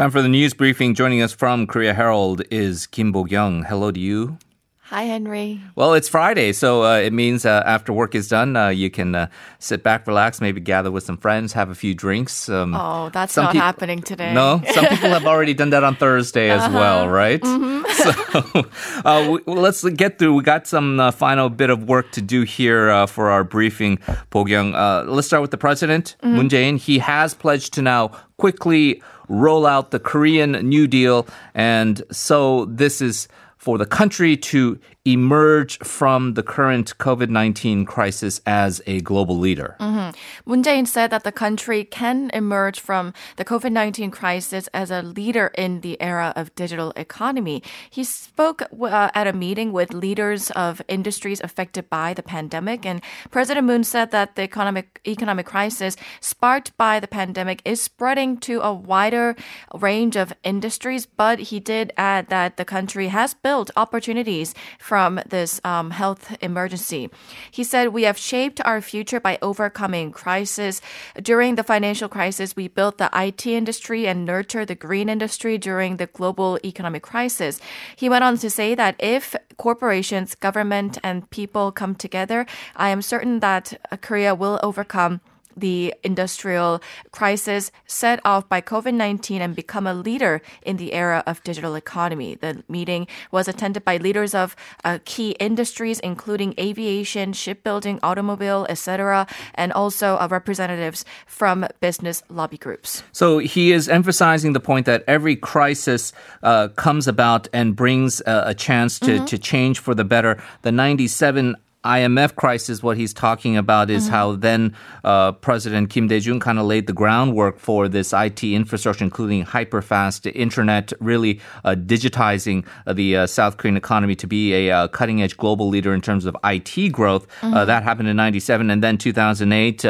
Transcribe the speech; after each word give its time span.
Time 0.00 0.10
for 0.10 0.22
the 0.22 0.30
news 0.30 0.54
briefing. 0.54 0.94
Joining 0.94 1.20
us 1.20 1.34
from 1.34 1.66
Korea 1.66 1.92
Herald 1.92 2.40
is 2.50 2.86
Kim 2.86 3.12
Bo-gyung. 3.12 3.66
Hello 3.66 3.90
to 3.90 4.00
you. 4.00 4.38
Hi, 4.84 5.02
Henry. 5.02 5.60
Well, 5.74 5.92
it's 5.92 6.08
Friday, 6.08 6.54
so 6.54 6.84
uh, 6.84 6.96
it 6.96 7.12
means 7.12 7.44
uh, 7.44 7.62
after 7.66 7.92
work 7.92 8.14
is 8.14 8.26
done, 8.26 8.56
uh, 8.56 8.68
you 8.68 8.88
can 8.88 9.14
uh, 9.14 9.26
sit 9.58 9.82
back, 9.82 10.06
relax, 10.06 10.40
maybe 10.40 10.58
gather 10.58 10.90
with 10.90 11.04
some 11.04 11.18
friends, 11.18 11.52
have 11.52 11.68
a 11.68 11.74
few 11.74 11.94
drinks. 11.94 12.48
Um, 12.48 12.74
oh, 12.74 13.10
that's 13.10 13.36
not 13.36 13.52
peop- 13.52 13.60
happening 13.60 14.00
today. 14.00 14.32
No, 14.32 14.62
some 14.72 14.86
people 14.86 15.10
have 15.10 15.26
already 15.26 15.52
done 15.52 15.68
that 15.68 15.84
on 15.84 15.96
Thursday 15.96 16.48
as 16.48 16.62
uh-huh. 16.62 16.78
well, 16.78 17.08
right? 17.10 17.42
Mm-hmm. 17.42 18.62
so 19.02 19.04
uh, 19.04 19.30
we, 19.32 19.52
let's 19.52 19.84
get 19.84 20.18
through. 20.18 20.34
We 20.34 20.42
got 20.42 20.66
some 20.66 20.98
uh, 20.98 21.10
final 21.10 21.50
bit 21.50 21.68
of 21.68 21.84
work 21.84 22.10
to 22.12 22.22
do 22.22 22.44
here 22.44 23.06
for 23.06 23.28
our 23.28 23.44
briefing, 23.44 23.98
Bo-gyung. 24.30 24.72
let's 25.06 25.26
start 25.26 25.42
with 25.42 25.50
the 25.50 25.58
president, 25.58 26.16
mm-hmm. 26.22 26.36
Moon 26.36 26.48
Jae-in. 26.48 26.78
He 26.78 27.00
has 27.00 27.34
pledged 27.34 27.74
to 27.74 27.82
now 27.82 28.12
quickly 28.38 29.02
roll 29.30 29.64
out 29.64 29.92
the 29.92 30.00
Korean 30.00 30.52
New 30.68 30.86
Deal, 30.86 31.26
and 31.54 32.02
so 32.10 32.66
this 32.66 33.00
is 33.00 33.28
for 33.56 33.78
the 33.78 33.86
country 33.86 34.36
to 34.36 34.78
emerge 35.06 35.78
from 35.78 36.34
the 36.34 36.42
current 36.42 36.96
COVID 36.98 37.30
19 37.30 37.86
crisis 37.86 38.40
as 38.44 38.82
a 38.86 39.00
global 39.00 39.38
leader. 39.38 39.76
Mm-hmm. 39.80 40.50
Moon 40.50 40.62
Jae-in 40.62 40.84
said 40.84 41.10
that 41.10 41.24
the 41.24 41.32
country 41.32 41.84
can 41.84 42.30
emerge 42.34 42.78
from 42.78 43.14
the 43.36 43.44
COVID 43.44 43.72
19 43.72 44.10
crisis 44.10 44.68
as 44.74 44.90
a 44.90 45.00
leader 45.00 45.52
in 45.56 45.80
the 45.80 46.00
era 46.02 46.34
of 46.36 46.54
digital 46.54 46.92
economy. 46.96 47.62
He 47.88 48.04
spoke 48.04 48.62
uh, 48.62 49.10
at 49.14 49.26
a 49.26 49.32
meeting 49.32 49.72
with 49.72 49.94
leaders 49.94 50.50
of 50.50 50.82
industries 50.86 51.40
affected 51.40 51.88
by 51.88 52.12
the 52.12 52.22
pandemic, 52.22 52.84
and 52.84 53.00
President 53.30 53.66
Moon 53.66 53.84
said 53.84 54.10
that 54.10 54.36
the 54.36 54.42
economic, 54.42 55.00
economic 55.06 55.46
crisis 55.46 55.96
sparked 56.20 56.76
by 56.76 57.00
the 57.00 57.08
pandemic 57.08 57.62
is 57.64 57.80
spreading 57.80 58.36
to 58.38 58.60
a 58.60 58.74
wider 58.74 59.34
range 59.74 60.16
of 60.16 60.34
industries, 60.44 61.06
but 61.06 61.38
he 61.38 61.58
did 61.58 61.90
add 61.96 62.28
that 62.28 62.58
the 62.58 62.64
country 62.66 63.08
has 63.08 63.32
built 63.32 63.70
opportunities 63.76 64.54
from 64.90 65.20
this 65.24 65.60
um, 65.62 65.92
health 65.92 66.36
emergency. 66.40 67.08
He 67.48 67.62
said, 67.62 67.94
We 67.94 68.02
have 68.02 68.18
shaped 68.18 68.60
our 68.64 68.80
future 68.80 69.20
by 69.20 69.38
overcoming 69.40 70.10
crisis. 70.10 70.82
During 71.14 71.54
the 71.54 71.62
financial 71.62 72.08
crisis, 72.08 72.56
we 72.56 72.66
built 72.66 72.98
the 72.98 73.08
IT 73.14 73.46
industry 73.46 74.08
and 74.08 74.24
nurtured 74.24 74.66
the 74.66 74.74
green 74.74 75.08
industry 75.08 75.58
during 75.58 75.98
the 75.98 76.08
global 76.08 76.58
economic 76.64 77.04
crisis. 77.04 77.60
He 77.94 78.08
went 78.08 78.24
on 78.24 78.36
to 78.38 78.50
say 78.50 78.74
that 78.74 78.96
if 78.98 79.36
corporations, 79.58 80.34
government, 80.34 80.98
and 81.04 81.30
people 81.30 81.70
come 81.70 81.94
together, 81.94 82.44
I 82.74 82.88
am 82.88 83.00
certain 83.00 83.38
that 83.38 83.78
Korea 84.02 84.34
will 84.34 84.58
overcome 84.60 85.20
the 85.60 85.94
industrial 86.02 86.82
crisis 87.12 87.70
set 87.86 88.20
off 88.24 88.48
by 88.48 88.60
COVID 88.60 88.94
19 88.94 89.40
and 89.42 89.54
become 89.54 89.86
a 89.86 89.94
leader 89.94 90.42
in 90.62 90.76
the 90.76 90.92
era 90.92 91.22
of 91.26 91.42
digital 91.44 91.74
economy. 91.74 92.34
The 92.34 92.64
meeting 92.68 93.06
was 93.30 93.48
attended 93.48 93.84
by 93.84 93.98
leaders 93.98 94.34
of 94.34 94.56
uh, 94.84 94.98
key 95.04 95.30
industries, 95.32 96.00
including 96.00 96.54
aviation, 96.58 97.32
shipbuilding, 97.32 98.00
automobile, 98.02 98.66
etc., 98.68 99.26
and 99.54 99.72
also 99.72 100.16
uh, 100.16 100.28
representatives 100.30 101.04
from 101.26 101.66
business 101.80 102.22
lobby 102.28 102.58
groups. 102.58 103.02
So 103.12 103.38
he 103.38 103.72
is 103.72 103.88
emphasizing 103.88 104.52
the 104.52 104.60
point 104.60 104.86
that 104.86 105.04
every 105.06 105.36
crisis 105.36 106.12
uh, 106.42 106.68
comes 106.68 107.06
about 107.08 107.48
and 107.52 107.76
brings 107.76 108.22
a 108.26 108.54
chance 108.54 108.98
to, 109.00 109.12
mm-hmm. 109.12 109.24
to 109.26 109.38
change 109.38 109.78
for 109.78 109.94
the 109.94 110.04
better. 110.04 110.42
The 110.62 110.72
97 110.72 111.56
IMF 111.84 112.36
crisis, 112.36 112.82
what 112.82 112.98
he's 112.98 113.14
talking 113.14 113.56
about 113.56 113.88
is 113.88 114.04
mm-hmm. 114.04 114.12
how 114.12 114.36
then 114.36 114.76
uh, 115.02 115.32
President 115.32 115.88
Kim 115.88 116.08
Dae-jung 116.08 116.38
kind 116.38 116.58
of 116.58 116.66
laid 116.66 116.86
the 116.86 116.92
groundwork 116.92 117.58
for 117.58 117.88
this 117.88 118.12
IT 118.12 118.44
infrastructure, 118.44 119.02
including 119.02 119.46
hyperfast 119.46 120.30
internet, 120.34 120.92
really 121.00 121.40
uh, 121.64 121.74
digitizing 121.74 122.66
uh, 122.86 122.92
the 122.92 123.16
uh, 123.16 123.26
South 123.26 123.56
Korean 123.56 123.78
economy 123.78 124.14
to 124.16 124.26
be 124.26 124.52
a 124.52 124.70
uh, 124.70 124.88
cutting-edge 124.88 125.38
global 125.38 125.68
leader 125.68 125.94
in 125.94 126.02
terms 126.02 126.26
of 126.26 126.36
IT 126.44 126.92
growth. 126.92 127.26
Uh, 127.42 127.46
mm-hmm. 127.46 127.66
that 127.66 127.82
happened 127.82 128.08
in 128.08 128.16
'97, 128.16 128.70
and 128.70 128.82
then 128.82 128.98
2008, 128.98 129.82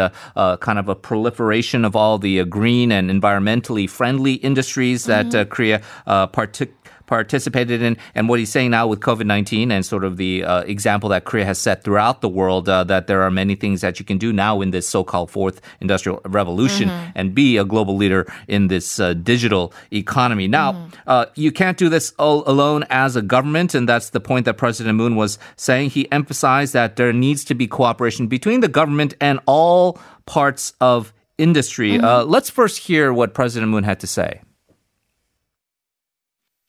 kind 0.61 0.79
of 0.79 0.89
a 0.89 0.95
proliferation 0.95 1.85
of 1.85 1.97
all 1.97 2.19
the 2.19 2.45
green 2.45 2.93
and 2.93 3.11
environmentally 3.11 3.91
friendly 3.91 4.35
industries 4.35 5.07
that 5.07 5.27
mm-hmm. 5.27 5.49
Korea 5.49 5.83
partic- 6.07 6.71
participated 7.11 7.83
in, 7.83 7.97
and 8.15 8.29
what 8.29 8.39
he's 8.39 8.51
saying 8.51 8.71
now 8.71 8.87
with 8.87 9.01
COVID 9.01 9.27
19 9.27 9.73
and 9.73 9.85
sort 9.85 10.05
of 10.05 10.17
the 10.17 10.45
uh, 10.45 10.61
example 10.61 11.09
that 11.09 11.25
Korea 11.25 11.45
has 11.45 11.59
set 11.59 11.83
throughout 11.83 12.21
the 12.21 12.29
world 12.29 12.69
uh, 12.69 12.85
that 12.85 13.09
there 13.09 13.23
are 13.23 13.33
many 13.33 13.57
things 13.57 13.81
that 13.81 13.99
you 13.99 14.07
can 14.07 14.17
do 14.17 14.33
now 14.33 14.61
in 14.61 14.71
this 14.71 14.89
so 14.89 15.03
called 15.03 15.29
fourth 15.29 15.61
industrial 15.81 16.21
revolution 16.25 16.89
mm-hmm. 16.89 17.11
and 17.17 17.35
be 17.35 17.57
a 17.57 17.65
global 17.65 17.97
leader 17.97 18.33
in 18.47 18.69
this 18.69 19.01
uh, 19.01 19.13
digital 19.15 19.75
economy. 19.93 20.47
Now, 20.47 20.73
mm-hmm. 20.73 21.33
you 21.35 21.51
can't 21.51 21.77
do 21.77 21.89
this 21.89 22.15
all 22.17 22.49
alone 22.49 22.85
as 22.91 23.17
a 23.17 23.23
government, 23.23 23.75
and 23.75 23.89
that's 23.89 24.11
the 24.11 24.21
point 24.21 24.45
that 24.45 24.57
President 24.57 24.95
Moon 24.97 25.17
was 25.17 25.37
saying. 25.57 25.91
He 25.91 26.11
emphasized 26.13 26.73
that 26.75 26.95
there 26.95 27.13
needs 27.13 27.45
to 27.47 27.55
be 27.57 27.67
cooperation 27.67 28.29
between 28.29 28.61
the 28.61 28.69
government 28.69 29.15
and 29.21 29.41
all 29.47 29.99
parts 30.27 30.75
of 30.81 31.13
industry. 31.39 31.93
Mm-hmm. 31.93 32.05
Uh, 32.05 32.23
let's 32.23 32.51
first 32.51 32.79
hear 32.79 33.13
what 33.13 33.35
President 33.35 33.69
Moon 33.73 33.83
had 33.83 33.99
to 33.99 34.07
say. 34.07 34.43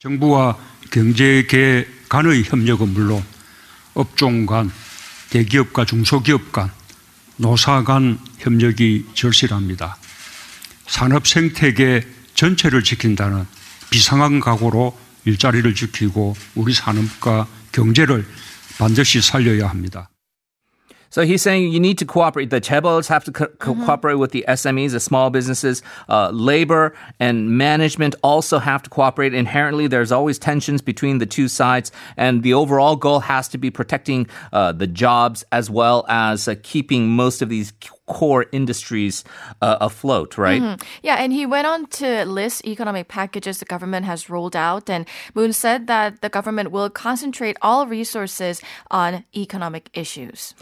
정부와 0.02 0.58
경제계 0.90 1.86
간의 2.08 2.42
협력은 2.42 2.88
물론 2.88 3.22
업종 3.94 4.46
간, 4.46 4.68
대기업 5.30 5.72
과 5.72 5.84
중소기업 5.84 6.50
간, 6.50 6.72
노사 7.36 7.84
간 7.84 8.18
협력이 8.38 9.06
절실합니다. 9.14 9.96
산업 10.88 11.28
생태계 11.28 12.04
전체를 12.34 12.82
지킨다는 12.82 13.46
비상한 13.90 14.40
각오로 14.40 14.98
일자리를 15.24 15.72
지키고 15.72 16.34
우리 16.56 16.74
산업과 16.74 17.46
경제를 17.70 18.26
반드시 18.78 19.22
살려야 19.22 19.68
합니다. 19.70 20.08
So 21.12 21.26
he's 21.26 21.42
saying 21.42 21.70
you 21.70 21.78
need 21.78 21.98
to 21.98 22.06
cooperate. 22.06 22.48
The 22.48 22.60
chaebols 22.60 23.06
have 23.08 23.22
to 23.24 23.32
co- 23.32 23.46
mm-hmm. 23.46 23.84
cooperate 23.84 24.14
with 24.14 24.30
the 24.30 24.46
SMEs, 24.48 24.92
the 24.92 25.00
small 25.00 25.28
businesses. 25.28 25.82
Uh, 26.08 26.30
labor 26.30 26.94
and 27.20 27.58
management 27.58 28.14
also 28.22 28.58
have 28.58 28.82
to 28.84 28.88
cooperate. 28.88 29.34
Inherently, 29.34 29.86
there's 29.88 30.10
always 30.10 30.38
tensions 30.38 30.80
between 30.80 31.18
the 31.18 31.26
two 31.26 31.48
sides, 31.48 31.92
and 32.16 32.42
the 32.42 32.54
overall 32.54 32.96
goal 32.96 33.20
has 33.20 33.46
to 33.48 33.58
be 33.58 33.70
protecting 33.70 34.26
uh, 34.54 34.72
the 34.72 34.86
jobs 34.86 35.44
as 35.52 35.68
well 35.68 36.06
as 36.08 36.48
uh, 36.48 36.54
keeping 36.62 37.10
most 37.10 37.42
of 37.42 37.50
these 37.50 37.74
core 38.12 38.46
industries 38.52 39.24
uh, 39.60 39.78
afloat, 39.80 40.38
right? 40.38 40.62
Mm-hmm. 40.62 40.82
Yeah, 41.02 41.16
and 41.16 41.32
he 41.32 41.46
went 41.46 41.66
on 41.66 41.86
to 41.98 42.24
list 42.24 42.64
economic 42.64 43.08
packages 43.08 43.58
the 43.58 43.64
government 43.64 44.06
has 44.06 44.28
rolled 44.28 44.56
out, 44.56 44.90
and 44.90 45.06
Moon 45.34 45.52
said 45.52 45.86
that 45.86 46.20
the 46.20 46.28
government 46.28 46.70
will 46.70 46.90
concentrate 46.90 47.56
all 47.62 47.86
resources 47.86 48.60
on 48.90 49.24
economic 49.34 49.90
issues 49.94 50.54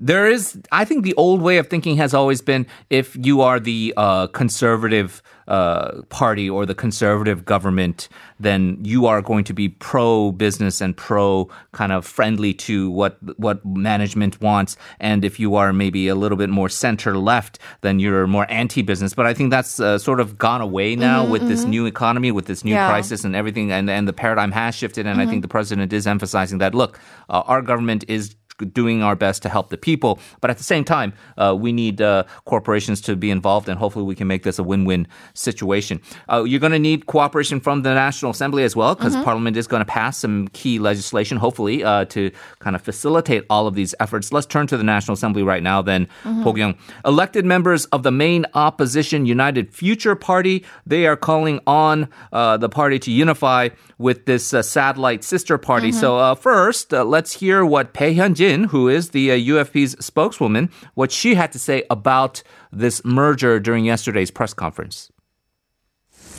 there 0.00 0.26
is, 0.26 0.58
I 0.72 0.86
think 0.86 1.04
the 1.04 1.14
old 1.14 1.42
way 1.42 1.58
of 1.58 1.68
thinking 1.68 1.98
has 1.98 2.14
always 2.14 2.40
been 2.40 2.66
if 2.88 3.14
you 3.20 3.42
are 3.42 3.60
the 3.60 3.92
uh, 3.96 4.28
conservative 4.28 5.22
uh, 5.50 6.02
party 6.10 6.48
or 6.48 6.64
the 6.64 6.76
conservative 6.76 7.44
government, 7.44 8.08
then 8.38 8.78
you 8.82 9.06
are 9.06 9.20
going 9.20 9.42
to 9.42 9.52
be 9.52 9.68
pro 9.68 10.30
business 10.30 10.80
and 10.80 10.96
pro 10.96 11.50
kind 11.72 11.90
of 11.90 12.06
friendly 12.06 12.54
to 12.54 12.88
what 12.90 13.18
what 13.36 13.64
management 13.66 14.40
wants. 14.40 14.76
And 15.00 15.24
if 15.24 15.40
you 15.40 15.56
are 15.56 15.72
maybe 15.72 16.06
a 16.06 16.14
little 16.14 16.38
bit 16.38 16.50
more 16.50 16.68
center 16.68 17.18
left, 17.18 17.58
then 17.80 17.98
you're 17.98 18.28
more 18.28 18.46
anti 18.48 18.82
business. 18.82 19.12
But 19.12 19.26
I 19.26 19.34
think 19.34 19.50
that's 19.50 19.80
uh, 19.80 19.98
sort 19.98 20.20
of 20.20 20.38
gone 20.38 20.60
away 20.60 20.94
now 20.94 21.22
mm-hmm, 21.22 21.32
with 21.32 21.42
mm-hmm. 21.42 21.50
this 21.50 21.64
new 21.64 21.84
economy, 21.84 22.30
with 22.30 22.46
this 22.46 22.64
new 22.64 22.74
yeah. 22.74 22.88
crisis 22.88 23.24
and 23.24 23.34
everything, 23.34 23.72
and 23.72 23.90
and 23.90 24.06
the 24.06 24.12
paradigm 24.12 24.52
has 24.52 24.76
shifted. 24.76 25.04
And 25.04 25.18
mm-hmm. 25.18 25.28
I 25.28 25.30
think 25.30 25.42
the 25.42 25.48
president 25.48 25.92
is 25.92 26.06
emphasizing 26.06 26.58
that 26.58 26.76
look, 26.76 27.00
uh, 27.28 27.42
our 27.46 27.60
government 27.60 28.04
is 28.06 28.36
doing 28.72 29.02
our 29.02 29.16
best 29.16 29.42
to 29.42 29.48
help 29.48 29.70
the 29.70 29.76
people. 29.76 30.18
But 30.40 30.50
at 30.50 30.58
the 30.58 30.64
same 30.64 30.84
time, 30.84 31.12
uh, 31.36 31.56
we 31.58 31.72
need 31.72 32.00
uh, 32.00 32.24
corporations 32.44 33.00
to 33.02 33.16
be 33.16 33.30
involved, 33.30 33.68
and 33.68 33.78
hopefully 33.78 34.04
we 34.04 34.14
can 34.14 34.26
make 34.26 34.42
this 34.42 34.58
a 34.58 34.62
win-win 34.62 35.06
situation. 35.34 36.00
Uh, 36.30 36.44
you're 36.44 36.60
going 36.60 36.72
to 36.72 36.78
need 36.78 37.06
cooperation 37.06 37.60
from 37.60 37.82
the 37.82 37.94
National 37.94 38.30
Assembly 38.30 38.64
as 38.64 38.76
well, 38.76 38.94
because 38.94 39.14
mm-hmm. 39.14 39.24
Parliament 39.24 39.56
is 39.56 39.66
going 39.66 39.80
to 39.80 39.90
pass 39.90 40.18
some 40.18 40.48
key 40.48 40.78
legislation, 40.78 41.38
hopefully, 41.38 41.82
uh, 41.84 42.04
to 42.06 42.30
kind 42.58 42.76
of 42.76 42.82
facilitate 42.82 43.44
all 43.50 43.66
of 43.66 43.74
these 43.74 43.94
efforts. 44.00 44.32
Let's 44.32 44.46
turn 44.46 44.66
to 44.68 44.76
the 44.76 44.84
National 44.84 45.14
Assembly 45.14 45.42
right 45.42 45.62
now. 45.62 45.82
Then, 45.82 46.06
mm-hmm. 46.24 46.44
Bo-gyung, 46.44 46.76
elected 47.04 47.44
members 47.44 47.86
of 47.86 48.02
the 48.02 48.10
main 48.10 48.46
opposition 48.54 49.26
United 49.26 49.72
Future 49.72 50.14
Party, 50.14 50.64
they 50.86 51.06
are 51.06 51.16
calling 51.16 51.60
on 51.66 52.08
uh, 52.32 52.56
the 52.56 52.68
party 52.68 52.98
to 52.98 53.10
unify 53.10 53.68
with 53.98 54.26
this 54.26 54.54
uh, 54.54 54.62
satellite 54.62 55.24
sister 55.24 55.58
party. 55.58 55.90
Mm-hmm. 55.90 56.00
So 56.00 56.34
first, 56.34 56.92
let's 56.92 57.32
hear 57.32 57.64
what 57.64 57.92
Bae 57.92 58.12
Hyun-jin 58.50 58.66
who 58.70 58.88
is 58.88 59.10
the 59.10 59.30
uh, 59.30 59.36
UFP's 59.36 59.96
spokeswoman, 60.04 60.70
what 60.94 61.12
she 61.12 61.34
had 61.34 61.52
to 61.52 61.58
say 61.58 61.84
about 61.90 62.42
this 62.72 63.04
merger 63.04 63.60
during 63.60 63.84
yesterday's 63.84 64.30
press 64.30 64.54
conference. 64.54 65.10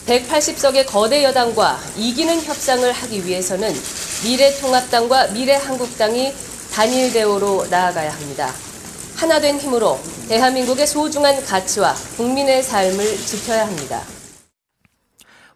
180석의 0.05 0.87
거대 0.87 1.23
여당과 1.23 1.77
이기는 1.95 2.41
협상을 2.41 2.91
하기 2.91 3.25
위해서는 3.25 3.71
미래통합당과 4.23 5.27
미래한국당이 5.27 6.33
단일 6.73 7.13
대우로 7.13 7.67
나아가야 7.69 8.11
합니다. 8.11 8.51
하나된 9.17 9.59
힘으로 9.59 9.99
대한민국의 10.27 10.87
소중한 10.87 11.43
가치와 11.45 11.93
국민의 12.17 12.63
삶을 12.63 13.17
지켜야 13.17 13.67
합니다. 13.67 14.01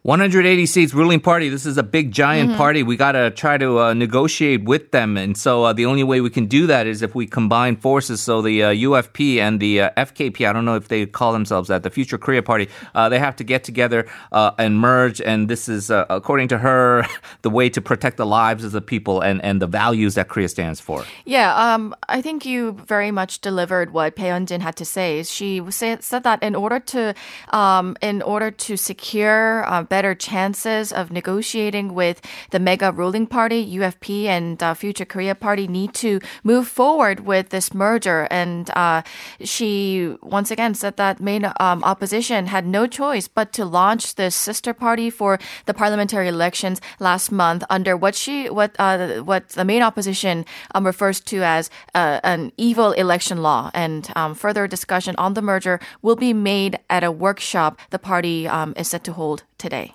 180 0.06 0.66
seats 0.66 0.94
ruling 0.94 1.18
party. 1.18 1.48
This 1.48 1.66
is 1.66 1.76
a 1.76 1.82
big 1.82 2.12
giant 2.12 2.50
mm-hmm. 2.50 2.58
party. 2.58 2.84
We 2.84 2.96
got 2.96 3.12
to 3.12 3.32
try 3.32 3.58
to 3.58 3.80
uh, 3.80 3.92
negotiate 3.92 4.62
with 4.62 4.92
them. 4.92 5.16
And 5.16 5.36
so 5.36 5.64
uh, 5.64 5.72
the 5.72 5.84
only 5.84 6.04
way 6.04 6.20
we 6.20 6.30
can 6.30 6.46
do 6.46 6.68
that 6.68 6.86
is 6.86 7.02
if 7.02 7.16
we 7.16 7.26
combine 7.26 7.74
forces. 7.74 8.20
So 8.20 8.40
the 8.40 8.62
uh, 8.62 8.72
UFP 8.72 9.38
and 9.38 9.58
the 9.58 9.80
uh, 9.80 9.90
FKP, 9.96 10.48
I 10.48 10.52
don't 10.52 10.64
know 10.64 10.76
if 10.76 10.86
they 10.86 11.06
call 11.06 11.32
themselves 11.32 11.70
that, 11.70 11.82
the 11.82 11.90
Future 11.90 12.18
Korea 12.18 12.40
Party, 12.40 12.68
uh, 12.94 13.08
they 13.08 13.18
have 13.18 13.34
to 13.34 13.42
get 13.42 13.64
together 13.64 14.06
uh, 14.30 14.52
and 14.58 14.78
merge. 14.78 15.20
And 15.20 15.48
this 15.48 15.68
is, 15.68 15.90
according 15.90 16.46
to 16.48 16.58
her, 16.58 17.04
the 17.42 17.50
way 17.50 17.68
to 17.70 17.80
protect 17.80 18.16
the 18.16 18.26
lives 18.26 18.62
of 18.62 18.70
the 18.70 18.80
people 18.80 19.22
and, 19.22 19.44
and 19.44 19.60
the 19.60 19.66
values 19.66 20.14
that 20.14 20.28
Korea 20.28 20.48
stands 20.48 20.78
for. 20.78 21.04
Yeah, 21.24 21.52
um, 21.56 21.96
I 22.08 22.22
think 22.22 22.46
you 22.46 22.74
very 22.86 23.10
much 23.10 23.40
delivered 23.40 23.92
what 23.92 24.14
Bae 24.14 24.22
Hyun-jin 24.22 24.60
had 24.60 24.76
to 24.76 24.84
say. 24.84 25.24
She 25.24 25.60
said, 25.70 26.04
said 26.04 26.22
that 26.22 26.44
in 26.44 26.54
order 26.54 26.78
to 26.78 27.12
um, 27.50 27.96
in 28.00 28.22
order 28.22 28.52
to 28.52 28.76
secure 28.76 29.64
better 29.96 30.14
chances 30.14 30.92
of 30.92 31.10
negotiating 31.10 31.94
with 31.94 32.20
the 32.50 32.60
mega 32.60 32.92
ruling 32.92 33.26
party, 33.26 33.60
UFP, 33.78 34.26
and 34.36 34.62
uh, 34.62 34.74
Future 34.74 35.06
Korea 35.06 35.34
Party 35.34 35.66
need 35.66 35.94
to 35.94 36.20
move 36.44 36.68
forward 36.68 37.20
with 37.20 37.48
this 37.48 37.72
merger. 37.72 38.28
And 38.30 38.68
uh, 38.76 39.00
she 39.40 40.14
once 40.20 40.50
again 40.50 40.74
said 40.74 40.98
that 40.98 41.18
main 41.18 41.44
um, 41.58 41.82
opposition 41.92 42.40
had 42.48 42.66
no 42.66 42.86
choice 42.86 43.26
but 43.26 43.54
to 43.54 43.64
launch 43.64 44.16
this 44.16 44.34
sister 44.36 44.74
party 44.74 45.08
for 45.08 45.38
the 45.64 45.72
parliamentary 45.72 46.28
elections 46.28 46.78
last 47.00 47.32
month 47.32 47.64
under 47.70 47.96
what 47.96 48.14
she 48.14 48.50
what 48.58 48.76
uh, 48.78 49.24
what 49.30 49.48
the 49.60 49.64
main 49.64 49.80
opposition 49.80 50.44
um, 50.74 50.84
refers 50.84 51.20
to 51.20 51.36
as 51.42 51.70
uh, 51.94 52.20
an 52.22 52.52
evil 52.58 52.92
election 52.92 53.38
law. 53.40 53.70
And 53.72 54.02
um, 54.14 54.34
further 54.34 54.68
discussion 54.68 55.14
on 55.16 55.32
the 55.32 55.42
merger 55.52 55.80
will 56.02 56.16
be 56.16 56.34
made 56.34 56.78
at 56.90 57.02
a 57.02 57.10
workshop 57.10 57.80
the 57.88 57.98
party 57.98 58.46
um, 58.46 58.74
is 58.76 58.88
set 58.88 59.02
to 59.04 59.12
hold 59.14 59.44
today. 59.56 59.85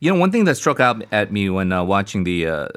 You 0.00 0.12
know, 0.12 0.18
one 0.18 0.30
thing 0.30 0.44
that 0.44 0.56
struck 0.56 0.80
out 0.80 1.04
at 1.12 1.32
me 1.32 1.48
when 1.50 1.72
uh, 1.72 1.82
watching 1.84 2.24
the 2.24 2.46
uh, 2.46 2.68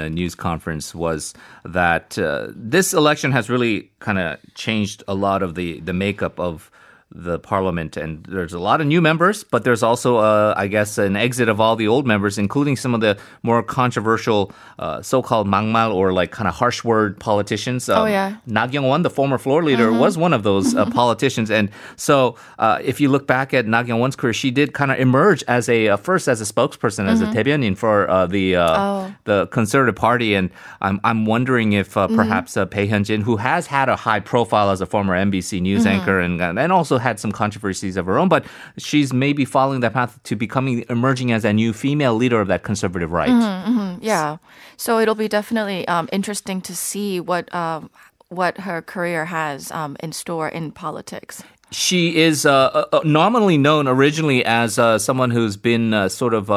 uh, 0.00 0.08
news 0.08 0.34
conference 0.34 0.94
was 0.94 1.34
that 1.64 2.18
uh, 2.18 2.48
this 2.54 2.92
election 2.92 3.32
has 3.32 3.48
really 3.48 3.90
kind 4.00 4.18
of 4.18 4.38
changed 4.54 5.02
a 5.08 5.14
lot 5.14 5.42
of 5.42 5.54
the, 5.54 5.80
the 5.80 5.92
makeup 5.92 6.38
of 6.40 6.70
the 7.12 7.38
parliament. 7.40 7.96
And 7.96 8.24
there's 8.24 8.52
a 8.52 8.58
lot 8.58 8.80
of 8.80 8.86
new 8.86 9.00
members, 9.00 9.42
but 9.42 9.64
there's 9.64 9.82
also, 9.82 10.18
uh, 10.18 10.54
I 10.56 10.68
guess, 10.68 10.96
an 10.96 11.16
exit 11.16 11.48
of 11.48 11.60
all 11.60 11.74
the 11.74 11.88
old 11.88 12.06
members, 12.06 12.38
including 12.38 12.76
some 12.76 12.94
of 12.94 13.00
the 13.00 13.18
more 13.42 13.62
controversial 13.62 14.52
uh, 14.78 15.02
so-called 15.02 15.48
mangmal 15.48 15.92
or 15.92 16.12
like 16.12 16.30
kind 16.30 16.46
of 16.46 16.54
harsh 16.54 16.84
word 16.84 17.18
politicians. 17.18 17.88
Oh, 17.88 17.94
um, 17.94 18.02
oh 18.02 18.06
yeah, 18.06 18.36
Nak 18.46 18.70
won 18.74 19.02
the 19.02 19.10
former 19.10 19.38
floor 19.38 19.64
leader, 19.64 19.88
mm-hmm. 19.88 19.98
was 19.98 20.16
one 20.16 20.32
of 20.32 20.44
those 20.44 20.74
uh, 20.74 20.86
politicians. 20.90 21.50
And 21.50 21.70
so, 21.96 22.36
uh, 22.58 22.78
if 22.82 23.00
you 23.00 23.08
look 23.08 23.26
back 23.26 23.52
at 23.52 23.66
Nak 23.66 23.88
won's 23.88 24.14
career, 24.14 24.32
she 24.32 24.52
did 24.52 24.72
kind 24.72 24.92
of 24.92 24.98
emerge 25.00 25.42
as 25.48 25.68
a 25.68 25.88
uh, 25.88 25.96
first 25.96 26.28
as 26.28 26.40
a 26.40 26.44
spokesperson, 26.44 27.00
mm-hmm. 27.00 27.08
as 27.08 27.20
a 27.20 27.26
mm-hmm. 27.26 27.38
Taebyeonin 27.38 27.76
for 27.76 28.08
uh, 28.08 28.26
the 28.26 28.56
oh. 28.56 29.12
the 29.24 29.48
Conservative 29.48 29.96
Party. 29.96 30.34
And 30.34 30.50
I'm 30.80 31.00
I'm 31.02 31.26
wondering 31.26 31.72
if 31.72 31.94
mm-hmm. 31.94 32.14
perhaps 32.14 32.52
mm-hmm. 32.52 32.60
uh, 32.60 32.64
Bae 32.66 32.86
Hyun-jin, 32.86 33.22
who 33.22 33.36
has 33.38 33.66
had 33.66 33.88
a 33.88 33.96
high 33.96 34.20
profile 34.20 34.70
as 34.70 34.80
a 34.80 34.86
former 34.86 35.16
MBC 35.16 35.60
news 35.60 35.84
mm-hmm. 35.84 36.00
anchor 36.00 36.20
and 36.20 36.40
and 36.40 36.72
also 36.72 36.99
had 37.00 37.18
some 37.18 37.32
controversies 37.32 37.96
of 37.96 38.06
her 38.06 38.18
own, 38.18 38.28
but 38.28 38.44
she's 38.78 39.12
maybe 39.12 39.44
following 39.44 39.80
that 39.80 39.92
path 39.92 40.22
to 40.24 40.36
becoming 40.36 40.84
emerging 40.88 41.32
as 41.32 41.44
a 41.44 41.52
new 41.52 41.72
female 41.72 42.14
leader 42.14 42.40
of 42.40 42.48
that 42.48 42.62
conservative 42.62 43.10
right. 43.12 43.30
Mm-hmm, 43.30 43.78
mm-hmm, 43.78 44.04
yeah. 44.04 44.36
So 44.76 44.98
it'll 44.98 45.14
be 45.14 45.28
definitely 45.28 45.86
um, 45.88 46.08
interesting 46.12 46.60
to 46.62 46.76
see 46.76 47.20
what 47.20 47.52
um, 47.54 47.90
what 48.28 48.58
her 48.58 48.80
career 48.80 49.24
has 49.24 49.70
um, 49.72 49.96
in 50.00 50.12
store 50.12 50.48
in 50.48 50.70
politics 50.70 51.42
she 51.70 52.16
is 52.16 52.44
uh, 52.44 52.52
uh, 52.52 52.84
uh 52.92 53.00
nominally 53.04 53.56
known 53.56 53.86
originally 53.86 54.44
as 54.44 54.78
uh, 54.78 54.98
someone 54.98 55.30
who's 55.30 55.56
been 55.56 55.94
uh, 55.94 56.08
sort 56.08 56.34
of 56.34 56.50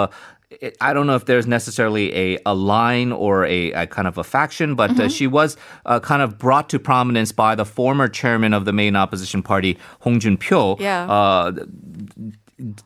uh, 0.61 0.69
I 0.81 0.93
don't 0.93 1.07
know 1.07 1.15
if 1.15 1.25
there's 1.25 1.47
necessarily 1.47 2.13
a, 2.15 2.39
a 2.45 2.53
line 2.53 3.11
or 3.11 3.45
a, 3.45 3.71
a 3.71 3.87
kind 3.87 4.07
of 4.07 4.17
a 4.17 4.23
faction, 4.23 4.75
but 4.75 4.91
uh, 4.91 4.93
mm-hmm. 4.93 5.01
uh, 5.03 5.09
she 5.09 5.27
was 5.27 5.57
uh, 5.85 5.99
kind 5.99 6.21
of 6.21 6.37
brought 6.37 6.69
to 6.69 6.79
prominence 6.79 7.31
by 7.31 7.55
the 7.55 7.65
former 7.65 8.07
chairman 8.07 8.53
of 8.53 8.65
the 8.65 8.73
main 8.73 8.95
opposition 8.95 9.41
party, 9.43 9.77
Hong 10.01 10.19
Jun-pyo. 10.19 10.79
Yeah. 10.79 11.09
Uh, 11.09 11.51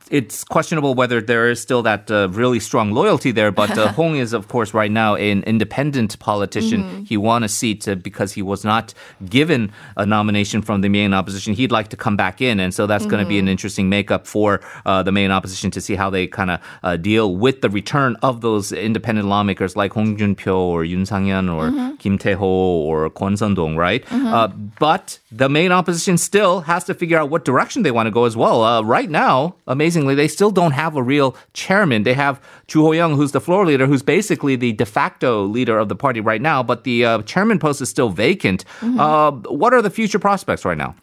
it's 0.10 0.44
questionable 0.44 0.94
whether 0.94 1.22
there 1.22 1.50
is 1.50 1.60
still 1.60 1.84
that 1.84 2.10
uh, 2.10 2.30
really 2.32 2.60
strong 2.60 2.92
loyalty 2.92 3.32
there. 3.32 3.52
But 3.52 3.78
uh, 3.78 3.92
Hong 3.94 4.16
is, 4.16 4.34
of 4.34 4.48
course, 4.48 4.74
right 4.74 4.92
now 4.92 5.16
an 5.16 5.44
independent 5.44 6.18
politician. 6.20 6.84
Mm-hmm. 6.84 7.04
He 7.04 7.18
won 7.18 7.44
a 7.44 7.50
seat 7.50 7.88
uh, 7.88 7.96
because 7.96 8.34
he 8.34 8.42
was 8.42 8.64
not 8.64 8.94
given 9.30 9.72
a 9.98 10.06
nomination 10.06 10.62
from 10.62 10.82
the 10.82 10.90
main 10.90 11.14
opposition. 11.14 11.54
He'd 11.54 11.72
like 11.72 11.90
to 11.90 11.98
come 11.98 12.16
back 12.16 12.42
in, 12.42 12.60
and 12.60 12.74
so 12.74 12.88
that's 12.88 13.04
mm-hmm. 13.04 13.12
going 13.12 13.24
to 13.26 13.28
be 13.28 13.38
an 13.38 13.46
mm-hmm. 13.46 13.52
interesting 13.52 13.90
makeup 13.90 14.26
for 14.26 14.62
uh, 14.86 15.04
the 15.04 15.12
main 15.12 15.32
opposition 15.32 15.70
to 15.72 15.82
see 15.82 15.96
how 15.96 16.10
they 16.10 16.28
kind 16.28 16.52
of 16.52 16.60
uh, 16.84 16.96
deal 16.96 17.36
with 17.36 17.62
the 17.62 17.70
return 17.70 18.16
of 18.22 18.42
those 18.42 18.72
independent 18.72 19.28
lawmakers 19.28 19.76
like 19.76 19.92
Hong 19.94 20.16
Jun-pyo 20.18 20.56
or 20.56 20.86
Yun 20.86 21.06
Sang-hyun 21.06 21.54
or 21.54 21.70
mm-hmm. 21.70 21.96
Kim 21.98 22.18
Tae-ho 22.18 22.46
or 22.46 23.10
Kwon 23.10 23.38
Sun-dong, 23.38 23.76
right? 23.76 24.06
Mm-hmm. 24.06 24.28
Uh, 24.28 24.48
but 24.80 25.20
the 25.32 25.50
main 25.50 25.72
opposition 25.72 26.18
still 26.18 26.62
has 26.62 26.86
to 26.86 26.94
figure 26.94 27.20
out 27.20 27.30
what 27.30 27.44
direction 27.44 27.84
they 27.84 27.92
want 27.92 28.08
to 28.08 28.12
go 28.12 28.24
as 28.24 28.38
well. 28.38 28.84
right 28.84 29.10
now, 29.10 29.57
amazingly, 29.68 30.16
they 30.16 30.28
still 30.28 30.52
don't 30.52 30.72
have 30.72 30.96
a 30.96 31.04
real 31.04 31.36
chairman. 31.54 32.04
They 32.04 32.14
have 32.14 32.42
Chu 32.68 32.82
Ho-young, 32.82 33.16
who's 33.16 33.32
the 33.32 33.42
floor 33.42 33.66
leader, 33.66 33.86
who's 33.86 34.04
basically 34.04 34.56
the 34.56 34.74
de 34.74 34.86
facto 34.86 35.44
leader 35.44 35.78
of 35.78 35.90
the 35.90 35.96
party 35.96 36.20
right 36.20 36.42
now, 36.42 36.64
but 36.64 36.84
the 36.84 37.06
uh, 37.06 37.22
chairman 37.24 37.60
post 37.60 37.82
is 37.82 37.90
still 37.90 38.10
vacant. 38.10 38.66
Mm-hmm. 38.80 39.00
Uh, 39.00 39.32
what 39.52 39.74
are 39.74 39.82
the 39.82 39.90
future 39.90 40.20
prospects 40.20 40.66
right 40.66 40.78
now? 40.78 40.96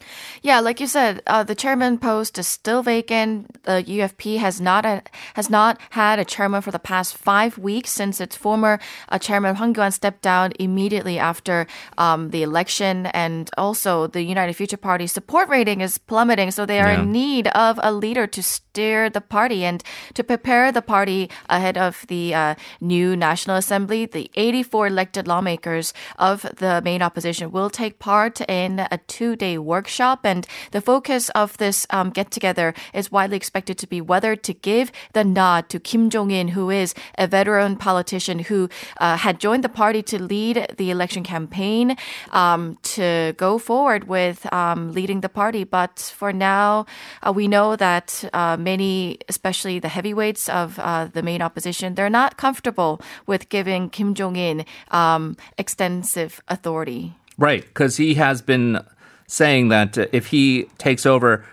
Yeah, 0.43 0.61
like 0.61 0.81
you 0.81 0.87
said, 0.87 1.22
uh, 1.26 1.43
the 1.43 1.55
chairman 1.55 1.99
post 1.99 2.38
is 2.38 2.46
still 2.46 2.82
vacant. 2.82 3.62
The 3.64 3.82
UFP 3.87 4.38
has 4.38 4.61
not 4.61 4.84
a, 4.84 5.02
has 5.34 5.49
not 5.49 5.81
had 5.90 6.19
a 6.19 6.25
chairman 6.25 6.61
for 6.61 6.70
the 6.70 6.78
past 6.78 7.16
five 7.16 7.56
weeks 7.56 7.90
since 7.90 8.20
its 8.20 8.37
former 8.37 8.78
uh, 9.08 9.19
chairman 9.19 9.56
Hwang 9.56 9.75
Kyo-ahn 9.75 9.93
stepped 9.93 10.22
down 10.22 10.52
immediately 10.58 11.19
after 11.19 11.66
um, 11.99 12.31
the 12.31 12.43
election, 12.43 13.06
and 13.06 13.50
also 13.56 14.06
the 14.06 14.22
United 14.22 14.55
Future 14.55 14.76
Party 14.76 15.06
support 15.06 15.49
rating 15.49 15.81
is 15.81 15.99
plummeting. 15.99 16.50
So 16.50 16.66
they 16.66 16.80
are 16.80 16.92
yeah. 16.92 17.02
in 17.02 17.12
need 17.12 17.49
of 17.49 17.80
a 17.83 17.92
leader 17.92 18.26
to 18.26 18.42
steer 18.56 19.08
the 19.08 19.20
party 19.37 19.64
and 19.64 19.82
to 20.12 20.23
prepare 20.23 20.70
the 20.70 20.82
party 20.82 21.30
ahead 21.49 21.76
of 21.78 22.04
the 22.08 22.34
uh, 22.34 22.54
new 22.80 23.16
National 23.16 23.56
Assembly. 23.56 24.04
The 24.04 24.30
84 24.34 24.88
elected 24.88 25.26
lawmakers 25.26 25.94
of 26.18 26.42
the 26.42 26.82
main 26.84 27.00
opposition 27.00 27.50
will 27.50 27.70
take 27.70 27.99
part 27.99 28.40
in 28.42 28.73
a 28.90 28.99
two-day 29.08 29.56
workshop 29.58 30.20
and 30.25 30.34
and 30.34 30.46
the 30.73 30.80
focus 30.80 31.30
of 31.30 31.56
this 31.58 31.87
um, 31.90 32.11
get 32.11 32.30
together 32.30 32.75
is 32.92 33.12
widely 33.12 33.37
expected 33.37 33.76
to 33.78 33.87
be 33.87 34.00
whether 34.00 34.34
to 34.34 34.52
give 34.52 34.90
the 35.12 35.23
nod 35.23 35.68
to 35.68 35.78
Kim 35.78 36.11
Jong-in, 36.11 36.49
who 36.49 36.70
is 36.70 36.94
a 37.16 37.26
veteran 37.26 37.76
politician 37.76 38.38
who 38.40 38.68
uh, 39.00 39.16
had 39.16 39.38
joined 39.38 39.62
the 39.62 39.75
party 39.82 40.02
to 40.02 40.16
lead 40.20 40.56
the 40.76 40.90
election 40.90 41.23
campaign, 41.23 41.96
um, 42.32 42.78
to 42.82 43.34
go 43.37 43.58
forward 43.58 44.02
with 44.16 44.38
um, 44.52 44.92
leading 44.92 45.20
the 45.20 45.28
party. 45.28 45.62
But 45.62 45.94
for 46.18 46.32
now, 46.32 46.87
uh, 47.23 47.32
we 47.32 47.46
know 47.46 47.76
that 47.76 48.25
uh, 48.32 48.43
many, 48.58 49.18
especially 49.28 49.78
the 49.78 49.92
heavyweights 49.96 50.48
of 50.48 50.78
uh, 50.78 51.08
the 51.12 51.22
main 51.22 51.42
opposition, 51.42 51.94
they're 51.94 52.16
not 52.22 52.36
comfortable 52.36 53.00
with 53.26 53.48
giving 53.48 53.90
Kim 53.90 54.14
Jong-in 54.14 54.64
um, 54.90 55.36
extensive 55.58 56.40
authority. 56.48 57.14
Right, 57.36 57.62
because 57.62 57.96
he 57.96 58.14
has 58.14 58.42
been 58.42 58.84
saying 59.26 59.68
that 59.68 59.98
uh, 59.98 60.06
if 60.12 60.28
he 60.28 60.64
takes 60.78 61.04
over, 61.06 61.44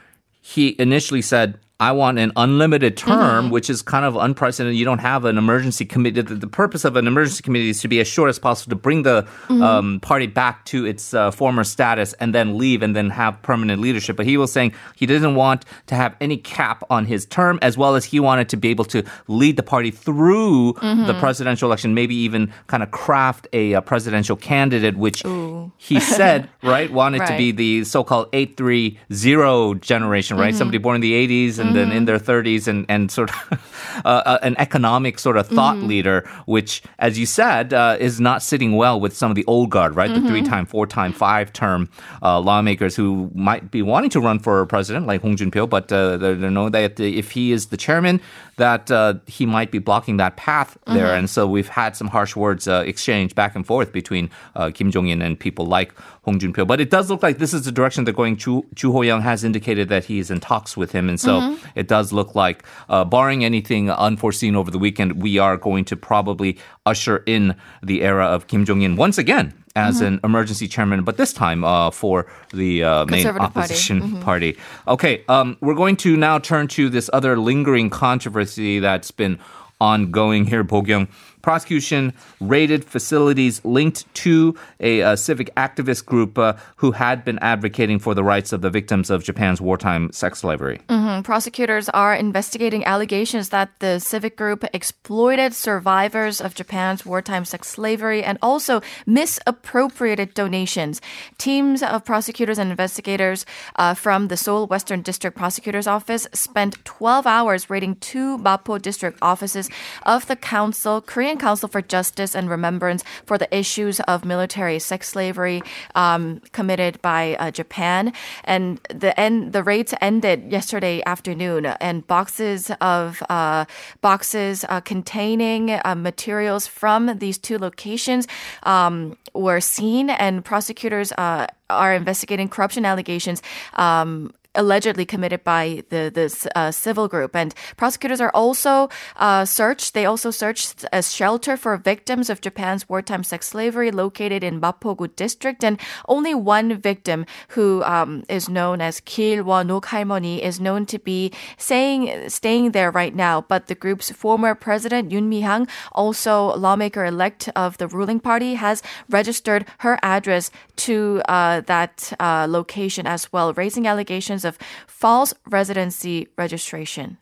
he 0.41 0.75
initially 0.79 1.21
said, 1.21 1.57
I 1.82 1.94
want 1.94 2.20
an 2.20 2.32
unlimited 2.36 2.96
term, 2.96 3.46
mm-hmm. 3.46 3.50
which 3.50 3.68
is 3.68 3.82
kind 3.82 4.06
of 4.06 4.16
unprecedented. 4.16 4.78
You 4.78 4.86
don't 4.86 5.00
have 5.00 5.26
an 5.26 5.40
emergency 5.40 5.84
committee. 5.84 6.22
The, 6.22 6.36
the, 6.36 6.46
purpose 6.46 6.86
of 6.86 6.96
an 6.96 7.08
emergency 7.08 7.42
committee 7.42 7.70
is 7.70 7.82
to 7.82 7.88
be 7.88 8.00
as 8.00 8.08
short 8.08 8.30
as 8.30 8.38
possible 8.38 8.70
to 8.70 8.76
bring 8.76 9.02
the 9.02 9.24
mm-hmm. 9.24 9.64
um, 9.64 10.00
party 10.00 10.28
back 10.28 10.64
to 10.66 10.86
its 10.86 11.16
uh, 11.16 11.32
former 11.32 11.64
status 11.64 12.14
and 12.20 12.36
then 12.36 12.56
leave 12.56 12.84
and 12.84 12.96
then 12.96 13.10
have 13.10 13.42
permanent 13.42 13.82
leadership. 13.82 14.16
But 14.16 14.28
he 14.28 14.38
was 14.38 14.52
saying 14.52 14.76
he 14.96 15.08
didn't 15.08 15.34
want 15.34 15.66
to 15.88 15.96
have 15.96 16.16
any 16.22 16.38
cap 16.38 16.84
on 16.92 17.06
his 17.06 17.26
term, 17.26 17.58
as 17.64 17.80
well 17.80 17.96
as 17.96 18.06
he 18.06 18.20
wanted 18.20 18.48
to 18.50 18.58
be 18.58 18.70
able 18.70 18.86
to 18.86 19.04
lead 19.28 19.58
the 19.58 19.64
party 19.64 19.90
through 19.90 20.74
mm-hmm. 20.74 21.08
the 21.08 21.16
presidential 21.16 21.68
election, 21.68 21.96
maybe 21.96 22.14
even 22.14 22.54
kind 22.68 22.84
of 22.84 22.92
craft 22.92 23.48
a, 23.54 23.74
a 23.74 23.82
presidential 23.82 24.36
candidate, 24.36 24.98
which 24.98 25.26
Ooh. 25.26 25.72
he 25.78 26.00
said, 26.00 26.48
right, 26.62 26.92
wanted 26.94 27.22
right. 27.22 27.30
to 27.30 27.38
be 27.38 27.52
the 27.52 27.86
so 27.86 28.04
called 28.04 28.30
830 28.34 29.80
generation, 29.80 30.38
right? 30.38 30.50
Mm-hmm. 30.50 30.58
Somebody 30.60 30.78
born 30.78 30.94
in 30.94 31.02
the 31.02 31.14
80s 31.14 31.58
and 31.58 31.71
and 31.78 31.94
in 31.94 32.06
their 32.06 32.20
30s 32.20 32.68
and, 32.68 32.86
and 32.90 33.12
sort 33.12 33.30
of 33.30 34.01
uh, 34.06 34.08
uh, 34.08 34.40
an 34.42 34.56
economic 34.58 35.20
sort 35.20 35.38
of 35.38 35.48
thought 35.48 35.75
mm-hmm. 35.75 35.88
leader, 35.88 36.30
which, 36.46 36.82
as 37.00 37.18
you 37.18 37.25
said, 37.25 37.74
uh, 37.74 37.98
is 38.00 38.20
not 38.20 38.42
sitting 38.42 38.75
well 38.75 39.00
with 39.00 39.16
some 39.16 39.32
of 39.32 39.36
the 39.36 39.46
old 39.46 39.70
guard, 39.70 39.96
right? 39.96 40.10
Mm-hmm. 40.10 40.24
The 40.24 40.30
three 40.30 40.44
time, 40.44 40.66
four 40.66 40.88
time, 40.88 41.13
five 41.13 41.54
term 41.54 41.90
uh, 42.22 42.40
lawmakers 42.40 42.96
who 42.96 43.32
might 43.34 43.72
be 43.72 43.82
wanting 43.82 44.10
to 44.12 44.20
run 44.20 44.40
for 44.40 44.66
president, 44.66 45.08
like 45.08 45.22
Hong 45.22 45.36
Jun-pyo, 45.36 45.70
but 45.70 45.92
uh, 45.92 46.18
they 46.18 46.36
know 46.36 46.70
that 46.70 47.00
if 47.00 47.32
he 47.32 47.51
is 47.51 47.68
the 47.68 47.78
chairman, 47.78 48.22
that 48.62 48.92
uh, 48.92 49.16
he 49.25 49.46
might 49.46 49.72
be 49.72 49.80
blocking 49.80 50.18
that 50.18 50.38
path 50.38 50.78
there. 50.86 51.08
Mm-hmm. 51.08 51.20
And 51.20 51.30
so 51.30 51.48
we've 51.48 51.68
had 51.68 51.96
some 51.96 52.08
harsh 52.08 52.36
words 52.36 52.68
uh, 52.68 52.84
exchanged 52.86 53.34
back 53.34 53.56
and 53.56 53.66
forth 53.66 53.92
between 53.92 54.30
uh, 54.56 54.70
Kim 54.72 54.92
Jong-in 54.92 55.22
and 55.22 55.40
people 55.40 55.66
like 55.66 55.94
Hong 56.24 56.38
Jun-pyo. 56.38 56.68
But 56.68 56.80
it 56.80 56.92
does 56.92 57.10
look 57.10 57.24
like 57.24 57.40
this 57.40 57.54
is 57.54 57.66
the 57.66 57.72
direction 57.72 58.04
they're 58.04 58.13
going. 58.13 58.38
Chu, 58.38 58.66
Chu 58.75 58.92
Ho-young 58.92 59.22
has 59.22 59.44
indicated 59.44 59.90
that 59.90 60.06
he 60.06 60.20
is 60.20 60.30
in 60.30 60.40
talks 60.40 60.78
with 60.78 60.92
him. 60.92 61.10
And 61.10 61.20
so 61.20 61.40
mm-hmm. 61.40 61.61
It 61.75 61.88
does 61.88 62.12
look 62.12 62.36
like, 62.36 62.63
uh, 62.89 63.06
barring 63.06 63.44
anything 63.46 63.89
unforeseen 63.89 64.56
over 64.56 64.72
the 64.72 64.80
weekend, 64.80 65.22
we 65.22 65.38
are 65.38 65.58
going 65.58 65.86
to 65.86 65.96
probably 65.96 66.58
usher 66.86 67.24
in 67.25 67.56
the 67.84 68.01
era 68.01 68.25
of 68.25 68.48
Kim 68.48 68.65
Jong-in 68.65 68.96
once 68.96 69.18
again 69.18 69.53
as 69.75 69.98
mm-hmm. 69.98 70.06
an 70.06 70.20
emergency 70.24 70.68
chairman, 70.68 71.03
but 71.03 71.18
this 71.18 71.32
time 71.32 71.63
uh, 71.63 71.91
for 71.91 72.30
the 72.53 72.84
uh, 72.84 73.06
main 73.06 73.25
opposition 73.27 74.00
party. 74.00 74.12
Mm-hmm. 74.12 74.22
party. 74.22 74.58
Okay, 74.88 75.24
um, 75.30 75.58
we're 75.62 75.75
going 75.75 75.96
to 75.98 76.18
now 76.18 76.39
turn 76.39 76.68
to 76.70 76.89
this 76.89 77.10
other 77.13 77.38
lingering 77.38 77.89
controversy 77.89 78.80
that's 78.80 79.12
been 79.12 79.39
ongoing 79.80 80.46
here, 80.46 80.63
Bo-gyung 80.63 81.08
prosecution 81.41 82.13
raided 82.39 82.86
facilities 82.86 83.63
linked 83.65 84.12
to 84.15 84.55
a, 84.79 85.00
a 85.01 85.17
civic 85.17 85.53
activist 85.55 86.05
group 86.05 86.38
uh, 86.38 86.53
who 86.77 86.91
had 86.91 87.24
been 87.24 87.39
advocating 87.39 88.00
for 88.00 88.13
the 88.13 88.24
rights 88.24 88.53
of 88.53 88.62
the 88.62 88.69
victims 88.69 89.10
of 89.10 89.24
Japan's 89.24 89.62
wartime 89.62 90.12
sex 90.12 90.39
slavery. 90.39 90.79
Mm-hmm. 90.89 91.21
Prosecutors 91.21 91.89
are 91.89 92.15
investigating 92.15 92.83
allegations 92.86 93.50
that 93.50 93.69
the 93.79 94.00
civic 94.00 94.36
group 94.38 94.65
exploited 94.74 95.53
survivors 95.53 96.41
of 96.41 96.55
Japan's 96.55 97.05
wartime 97.05 97.45
sex 97.45 97.67
slavery 97.67 98.24
and 98.24 98.38
also 98.41 98.81
misappropriated 99.05 100.33
donations. 100.33 101.01
Teams 101.38 101.83
of 101.83 102.05
prosecutors 102.05 102.57
and 102.57 102.71
investigators 102.71 103.45
uh, 103.75 103.93
from 103.93 104.27
the 104.27 104.38
Seoul 104.38 104.67
Western 104.67 105.01
District 105.01 105.36
Prosecutor's 105.38 105.88
Office 105.88 106.27
spent 106.33 106.83
12 106.86 107.27
hours 107.27 107.69
raiding 107.69 107.95
two 107.95 108.38
Mapo 108.38 108.81
district 108.81 109.17
offices 109.21 109.69
of 110.03 110.27
the 110.27 110.36
council, 110.36 111.01
Korean 111.01 111.31
Korean 111.32 111.40
Council 111.40 111.70
for 111.70 111.82
Justice 111.82 112.36
and 112.36 112.50
Remembrance 112.50 113.06
for 113.26 113.38
the 113.38 113.48
issues 113.58 114.02
of 114.02 114.26
military 114.26 114.80
sex 114.80 115.08
slavery 115.08 115.64
um, 115.96 116.42
committed 116.52 117.02
by 117.02 117.38
uh, 117.40 117.52
Japan. 117.52 118.12
And 118.44 118.82
the 118.94 119.18
end, 119.18 119.54
the 119.54 119.64
raids 119.64 119.94
ended 120.02 120.52
yesterday 120.52 121.02
afternoon, 121.06 121.68
and 121.68 122.06
boxes 122.06 122.70
of 122.82 123.24
uh, 123.30 123.64
boxes 124.02 124.66
uh, 124.68 124.82
containing 124.82 125.72
uh, 125.72 125.96
materials 125.96 126.68
from 126.68 127.18
these 127.20 127.38
two 127.38 127.58
locations 127.58 128.28
um, 128.64 129.16
were 129.34 129.62
seen, 129.62 130.10
and 130.10 130.44
prosecutors 130.44 131.14
uh, 131.14 131.48
are 131.70 131.94
investigating 131.94 132.50
corruption 132.50 132.84
allegations 132.84 133.42
um, 133.76 134.34
allegedly 134.55 135.05
committed 135.05 135.43
by 135.43 135.84
the 135.89 136.12
this 136.13 136.48
uh, 136.55 136.72
civil 136.72 137.08
group. 137.08 137.36
And 137.36 137.53
prosecutors 137.77 138.22
are 138.22 138.31
also 138.34 138.89
uh, 139.15 139.46
searched. 139.46 139.93
They 139.93 140.05
also 140.05 140.31
searched 140.31 140.86
a 140.91 141.01
shelter 141.01 141.58
for 141.58 141.77
victims 141.77 142.29
of 142.29 142.41
Japan's 142.41 142.88
wartime 142.89 143.24
sex 143.24 143.48
slavery 143.48 143.91
located 143.91 144.43
in 144.43 144.60
Mapogu 144.62 145.15
district. 145.15 145.63
And 145.63 145.79
only 146.08 146.34
one 146.34 146.77
victim, 146.77 147.25
who 147.50 147.84
um, 147.84 148.24
is 148.27 148.50
known 148.50 148.81
as 148.81 149.00
Gil 149.01 149.43
Won-ok 149.43 149.88
Halmoni, 149.89 150.39
is 150.39 150.60
known 150.60 150.86
to 150.88 151.00
be 151.00 151.31
saying 151.58 152.29
staying 152.29 152.72
there 152.72 152.91
right 152.91 153.15
now. 153.15 153.41
But 153.41 153.67
the 153.67 153.75
group's 153.75 154.12
former 154.12 154.55
president 154.55 155.12
Yoon 155.12 155.27
Mi-hyang, 155.27 155.70
also 155.91 156.55
lawmaker 156.58 157.05
elect 157.05 157.50
of 157.55 157.77
the 157.77 157.88
ruling 157.88 158.20
party, 158.20 158.55
has 158.55 158.84
registered 159.10 159.65
her 159.79 159.98
address 160.01 160.51
to 160.77 161.22
uh, 161.27 161.62
that 161.62 162.13
uh, 162.20 162.48
location 162.50 163.08
as 163.08 163.31
well, 163.31 163.53
raising 163.53 163.88
allegations 163.88 164.40
of 164.45 164.57
false 164.88 165.33
residency 165.50 166.27
registration. 166.38 167.17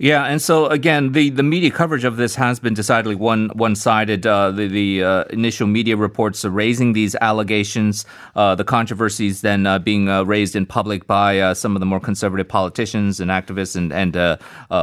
Yeah, 0.00 0.26
and 0.26 0.40
so 0.40 0.66
again, 0.66 1.10
the, 1.10 1.30
the 1.30 1.42
media 1.42 1.72
coverage 1.72 2.04
of 2.04 2.16
this 2.16 2.36
has 2.36 2.60
been 2.60 2.72
decidedly 2.72 3.16
one 3.16 3.48
one 3.54 3.74
sided. 3.74 4.24
Uh, 4.24 4.52
the 4.52 4.68
the 4.68 5.02
uh, 5.02 5.24
initial 5.30 5.66
media 5.66 5.96
reports 5.96 6.44
raising 6.44 6.92
these 6.92 7.16
allegations, 7.16 8.06
uh, 8.36 8.54
the 8.54 8.62
controversies 8.62 9.40
then 9.40 9.66
uh, 9.66 9.80
being 9.80 10.08
uh, 10.08 10.22
raised 10.22 10.54
in 10.54 10.66
public 10.66 11.08
by 11.08 11.40
uh, 11.40 11.52
some 11.52 11.74
of 11.74 11.80
the 11.80 11.86
more 11.86 11.98
conservative 11.98 12.46
politicians 12.46 13.18
and 13.18 13.32
activists 13.32 13.74
and 13.74 13.92
and 13.92 14.38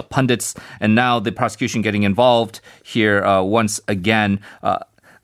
pundits, 0.09 0.53
and 0.81 0.95
now 0.95 1.17
the 1.17 1.31
prosecution 1.31 1.81
getting 1.81 2.03
involved 2.03 2.59
here 2.83 3.23
once 3.41 3.79
again. 3.87 4.41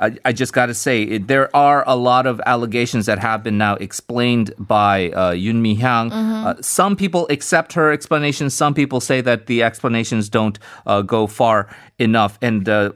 I, 0.02 0.18
I 0.26 0.34
just 0.34 0.54
got 0.54 0.66
to 0.66 0.74
say, 0.74 1.18
there 1.20 1.56
are 1.56 1.84
a 1.88 1.96
lot 1.96 2.26
of 2.26 2.42
allegations 2.46 3.06
that 3.06 3.20
have 3.20 3.44
been 3.44 3.58
now 3.58 3.76
explained 3.76 4.54
by 4.58 5.12
uh, 5.12 5.32
Yoon 5.34 5.62
Mi 5.62 5.78
Hyang. 5.78 6.12
Mm-hmm. 6.12 6.48
Uh, 6.48 6.56
some 6.62 6.96
people 6.96 7.28
accept 7.30 7.74
her 7.74 7.92
explanations. 7.92 8.54
Some 8.54 8.74
people 8.74 9.00
say 9.00 9.22
that 9.22 9.46
the 9.46 9.64
explanations 9.64 10.28
don't 10.28 10.58
uh, 10.86 11.02
go 11.04 11.28
far 11.28 11.74
enough. 12.00 12.40
And 12.42 12.68
uh, 12.68 12.94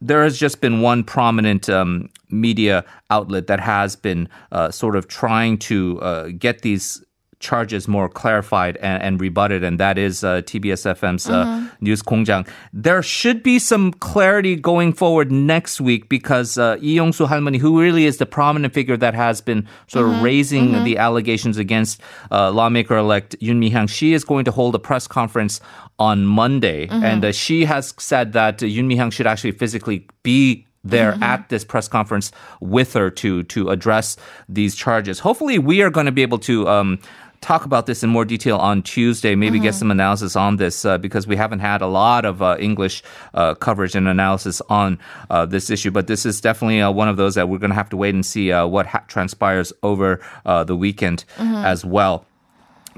there 0.00 0.22
has 0.22 0.38
just 0.38 0.60
been 0.60 0.82
one 0.82 1.02
prominent 1.02 1.68
um, 1.70 2.10
media 2.28 2.84
outlet 3.08 3.46
that 3.46 3.60
has 3.60 3.96
been 3.96 4.28
uh, 4.52 4.70
sort 4.70 4.96
of 4.96 5.08
trying 5.08 5.56
to 5.58 6.00
uh, 6.02 6.28
get 6.38 6.60
these 6.60 7.02
charges 7.44 7.86
more 7.86 8.08
clarified 8.08 8.76
and, 8.78 9.02
and 9.02 9.20
rebutted, 9.20 9.62
and 9.62 9.78
that 9.78 9.98
is 9.98 10.24
uh, 10.24 10.40
TBS 10.42 10.82
FM's 10.96 11.28
uh, 11.28 11.44
mm-hmm. 11.44 11.84
News 11.84 12.02
Kongjang. 12.02 12.48
There 12.72 13.02
should 13.02 13.42
be 13.42 13.58
some 13.58 13.92
clarity 13.92 14.56
going 14.56 14.92
forward 14.92 15.30
next 15.30 15.80
week 15.80 16.08
because 16.08 16.58
uh, 16.58 16.76
Lee 16.80 16.94
Young-soo 16.94 17.26
Halmoni, 17.26 17.58
who 17.58 17.80
really 17.80 18.06
is 18.06 18.16
the 18.16 18.26
prominent 18.26 18.72
figure 18.72 18.96
that 18.96 19.14
has 19.14 19.40
been 19.40 19.68
sort 19.86 20.06
mm-hmm. 20.06 20.16
of 20.16 20.22
raising 20.22 20.66
mm-hmm. 20.70 20.84
the 20.84 20.96
allegations 20.96 21.58
against 21.58 22.00
uh, 22.32 22.50
lawmaker-elect 22.50 23.36
Yoon 23.40 23.58
Mi-hyang, 23.58 23.88
she 23.88 24.14
is 24.14 24.24
going 24.24 24.44
to 24.46 24.50
hold 24.50 24.74
a 24.74 24.78
press 24.78 25.06
conference 25.06 25.60
on 25.98 26.24
Monday, 26.24 26.86
mm-hmm. 26.86 27.04
and 27.04 27.24
uh, 27.24 27.32
she 27.32 27.66
has 27.66 27.94
said 27.98 28.32
that 28.32 28.58
Yoon 28.58 28.86
Mi-hyang 28.86 29.12
should 29.12 29.26
actually 29.26 29.52
physically 29.52 30.06
be 30.22 30.66
there 30.84 31.12
mm-hmm. 31.12 31.22
at 31.22 31.48
this 31.48 31.64
press 31.64 31.88
conference 31.88 32.30
with 32.60 32.92
her 32.92 33.10
to 33.10 33.42
to 33.44 33.70
address 33.70 34.16
these 34.48 34.74
charges. 34.74 35.18
Hopefully, 35.18 35.58
we 35.58 35.82
are 35.82 35.90
going 35.90 36.06
to 36.06 36.12
be 36.12 36.22
able 36.22 36.38
to 36.40 36.68
um, 36.68 36.98
talk 37.44 37.66
about 37.66 37.84
this 37.84 38.02
in 38.02 38.08
more 38.08 38.24
detail 38.24 38.56
on 38.56 38.82
Tuesday, 38.82 39.34
maybe 39.34 39.58
mm-hmm. 39.58 39.64
get 39.64 39.74
some 39.74 39.90
analysis 39.90 40.34
on 40.34 40.56
this 40.56 40.84
uh, 40.84 40.96
because 40.96 41.26
we 41.26 41.36
haven't 41.36 41.58
had 41.58 41.82
a 41.82 41.86
lot 41.86 42.24
of 42.24 42.40
uh, 42.40 42.56
English 42.58 43.02
uh, 43.34 43.54
coverage 43.54 43.94
and 43.94 44.08
analysis 44.08 44.62
on 44.70 44.98
uh, 45.28 45.44
this 45.44 45.68
issue. 45.68 45.90
But 45.90 46.06
this 46.06 46.24
is 46.24 46.40
definitely 46.40 46.80
uh, 46.80 46.90
one 46.90 47.08
of 47.08 47.18
those 47.18 47.34
that 47.34 47.48
we're 47.48 47.58
going 47.58 47.70
to 47.70 47.76
have 47.76 47.90
to 47.90 47.98
wait 47.98 48.14
and 48.14 48.24
see 48.24 48.50
uh, 48.50 48.66
what 48.66 48.86
ha- 48.86 49.04
transpires 49.08 49.72
over 49.82 50.24
the 50.66 50.76
weekend 50.76 51.24
mm-hmm. 51.36 51.54
as 51.54 51.84
well. 51.84 52.26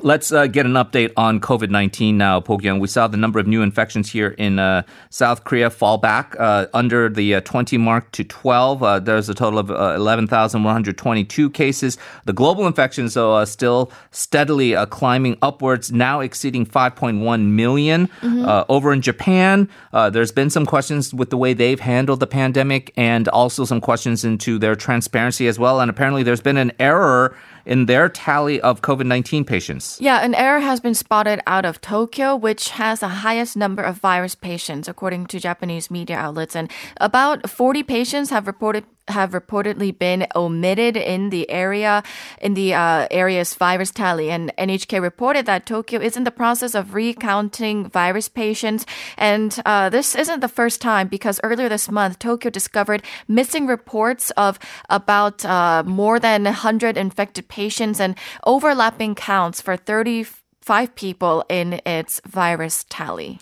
Let's 0.03 0.31
uh, 0.31 0.47
get 0.47 0.67
an 0.67 0.73
update 0.73 1.13
on 1.17 1.41
COVID 1.41 1.71
19 1.71 2.19
now, 2.19 2.41
Bo-gyung. 2.41 2.81
We 2.81 2.87
saw 2.87 3.09
the 3.09 3.17
number 3.17 3.39
of 3.39 3.47
new 3.47 3.63
infections 3.63 4.13
here 4.13 4.29
in 4.29 4.59
uh, 4.59 4.83
South 5.09 5.45
Korea 5.45 5.71
fall 5.71 5.97
back 5.97 6.37
uh, 6.39 6.67
under 6.75 7.09
the 7.09 7.37
uh, 7.37 7.41
20 7.41 7.79
mark 7.79 8.13
to 8.13 8.23
12. 8.23 8.83
Uh, 8.83 9.01
there's 9.01 9.31
a 9.31 9.35
total 9.35 9.59
of 9.59 9.71
uh, 9.71 9.95
11,122 9.97 11.49
cases. 11.51 11.97
The 12.27 12.35
global 12.35 12.67
infections, 12.67 13.15
though, 13.15 13.33
are 13.33 13.47
still 13.47 13.91
steadily 14.11 14.75
climbing 14.91 15.39
upwards, 15.41 15.91
now 15.91 16.21
exceeding 16.21 16.67
5.1 16.67 17.47
million. 17.47 18.09
Mm-hmm. 18.21 18.65
over 18.69 18.93
in 18.93 19.01
Japan, 19.01 19.69
there's 19.93 20.33
been 20.33 20.51
some 20.51 20.67
questions 20.67 21.15
with 21.15 21.31
the 21.31 21.39
way 21.39 21.55
they've 21.55 21.81
handled 21.81 22.21
the 22.21 22.27
pandemic 22.27 22.93
and 22.97 23.29
also 23.29 23.65
some 23.65 23.81
questions 23.81 24.25
into 24.25 24.59
their 24.59 24.75
transparency 24.75 25.49
as 25.49 25.59
well. 25.59 25.81
And 25.81 25.91
apparently, 25.91 26.23
there's 26.23 26.43
been 26.43 26.59
an 26.59 26.73
error 26.79 27.35
in 27.67 27.87
their 27.87 28.09
tally 28.09 28.61
of 28.61 28.81
COVID 28.81 29.07
19 29.07 29.45
patients. 29.45 29.99
Yeah, 30.01 30.25
an 30.25 30.35
error 30.35 30.61
has 30.61 30.81
been 30.81 30.95
spotted 30.95 31.41
out 31.47 31.65
of 31.65 31.81
Tokyo, 31.81 32.35
which 32.35 32.71
has 32.71 33.01
the 33.01 33.09
highest 33.09 33.57
number 33.57 33.83
of 33.83 33.99
virus 33.99 34.35
patients, 34.35 34.89
according 34.89 35.27
to 35.27 35.41
Japanese 35.41 35.91
media 35.91 36.17
outlets. 36.17 36.57
And 36.57 36.71
about 36.99 37.51
40 37.51 37.83
patients 37.83 38.31
have 38.31 38.47
reported 38.47 38.85
have 39.09 39.31
reportedly 39.31 39.97
been 39.97 40.27
omitted 40.35 40.97
in 40.97 41.31
the 41.31 41.49
area 41.51 42.03
in 42.41 42.55
the 42.55 42.75
uh, 42.75 43.07
area's 43.11 43.55
virus 43.55 43.91
tally 43.91 44.31
and 44.31 44.53
NHK 44.57 45.01
reported 45.01 45.47
that 45.47 45.67
Tokyo 45.67 46.01
is 46.01 46.17
in 46.17 46.25
the 46.25 46.31
process 46.31 46.75
of 46.75 46.95
recounting 46.95 47.89
virus 47.89 48.29
patients 48.29 48.87
and 49.17 49.59
uh, 49.65 49.89
this 49.89 50.15
isn't 50.15 50.41
the 50.41 50.49
first 50.49 50.81
time 50.81 51.09
because 51.09 51.41
earlier 51.43 51.69
this 51.69 51.91
month 51.91 52.19
Tokyo 52.19 52.51
discovered 52.51 53.03
missing 53.29 53.67
reports 53.67 54.31
of 54.33 54.59
about 54.91 55.45
uh, 55.45 55.83
more 55.87 56.19
than 56.19 56.45
100 56.45 56.97
infected 56.97 57.49
patients 57.49 58.01
and 58.01 58.17
overlapping 58.45 59.15
counts 59.15 59.61
for 59.61 59.77
35 59.77 60.95
people 60.95 61.45
in 61.49 61.81
its 61.87 62.21
virus 62.27 62.85
tally. 62.89 63.39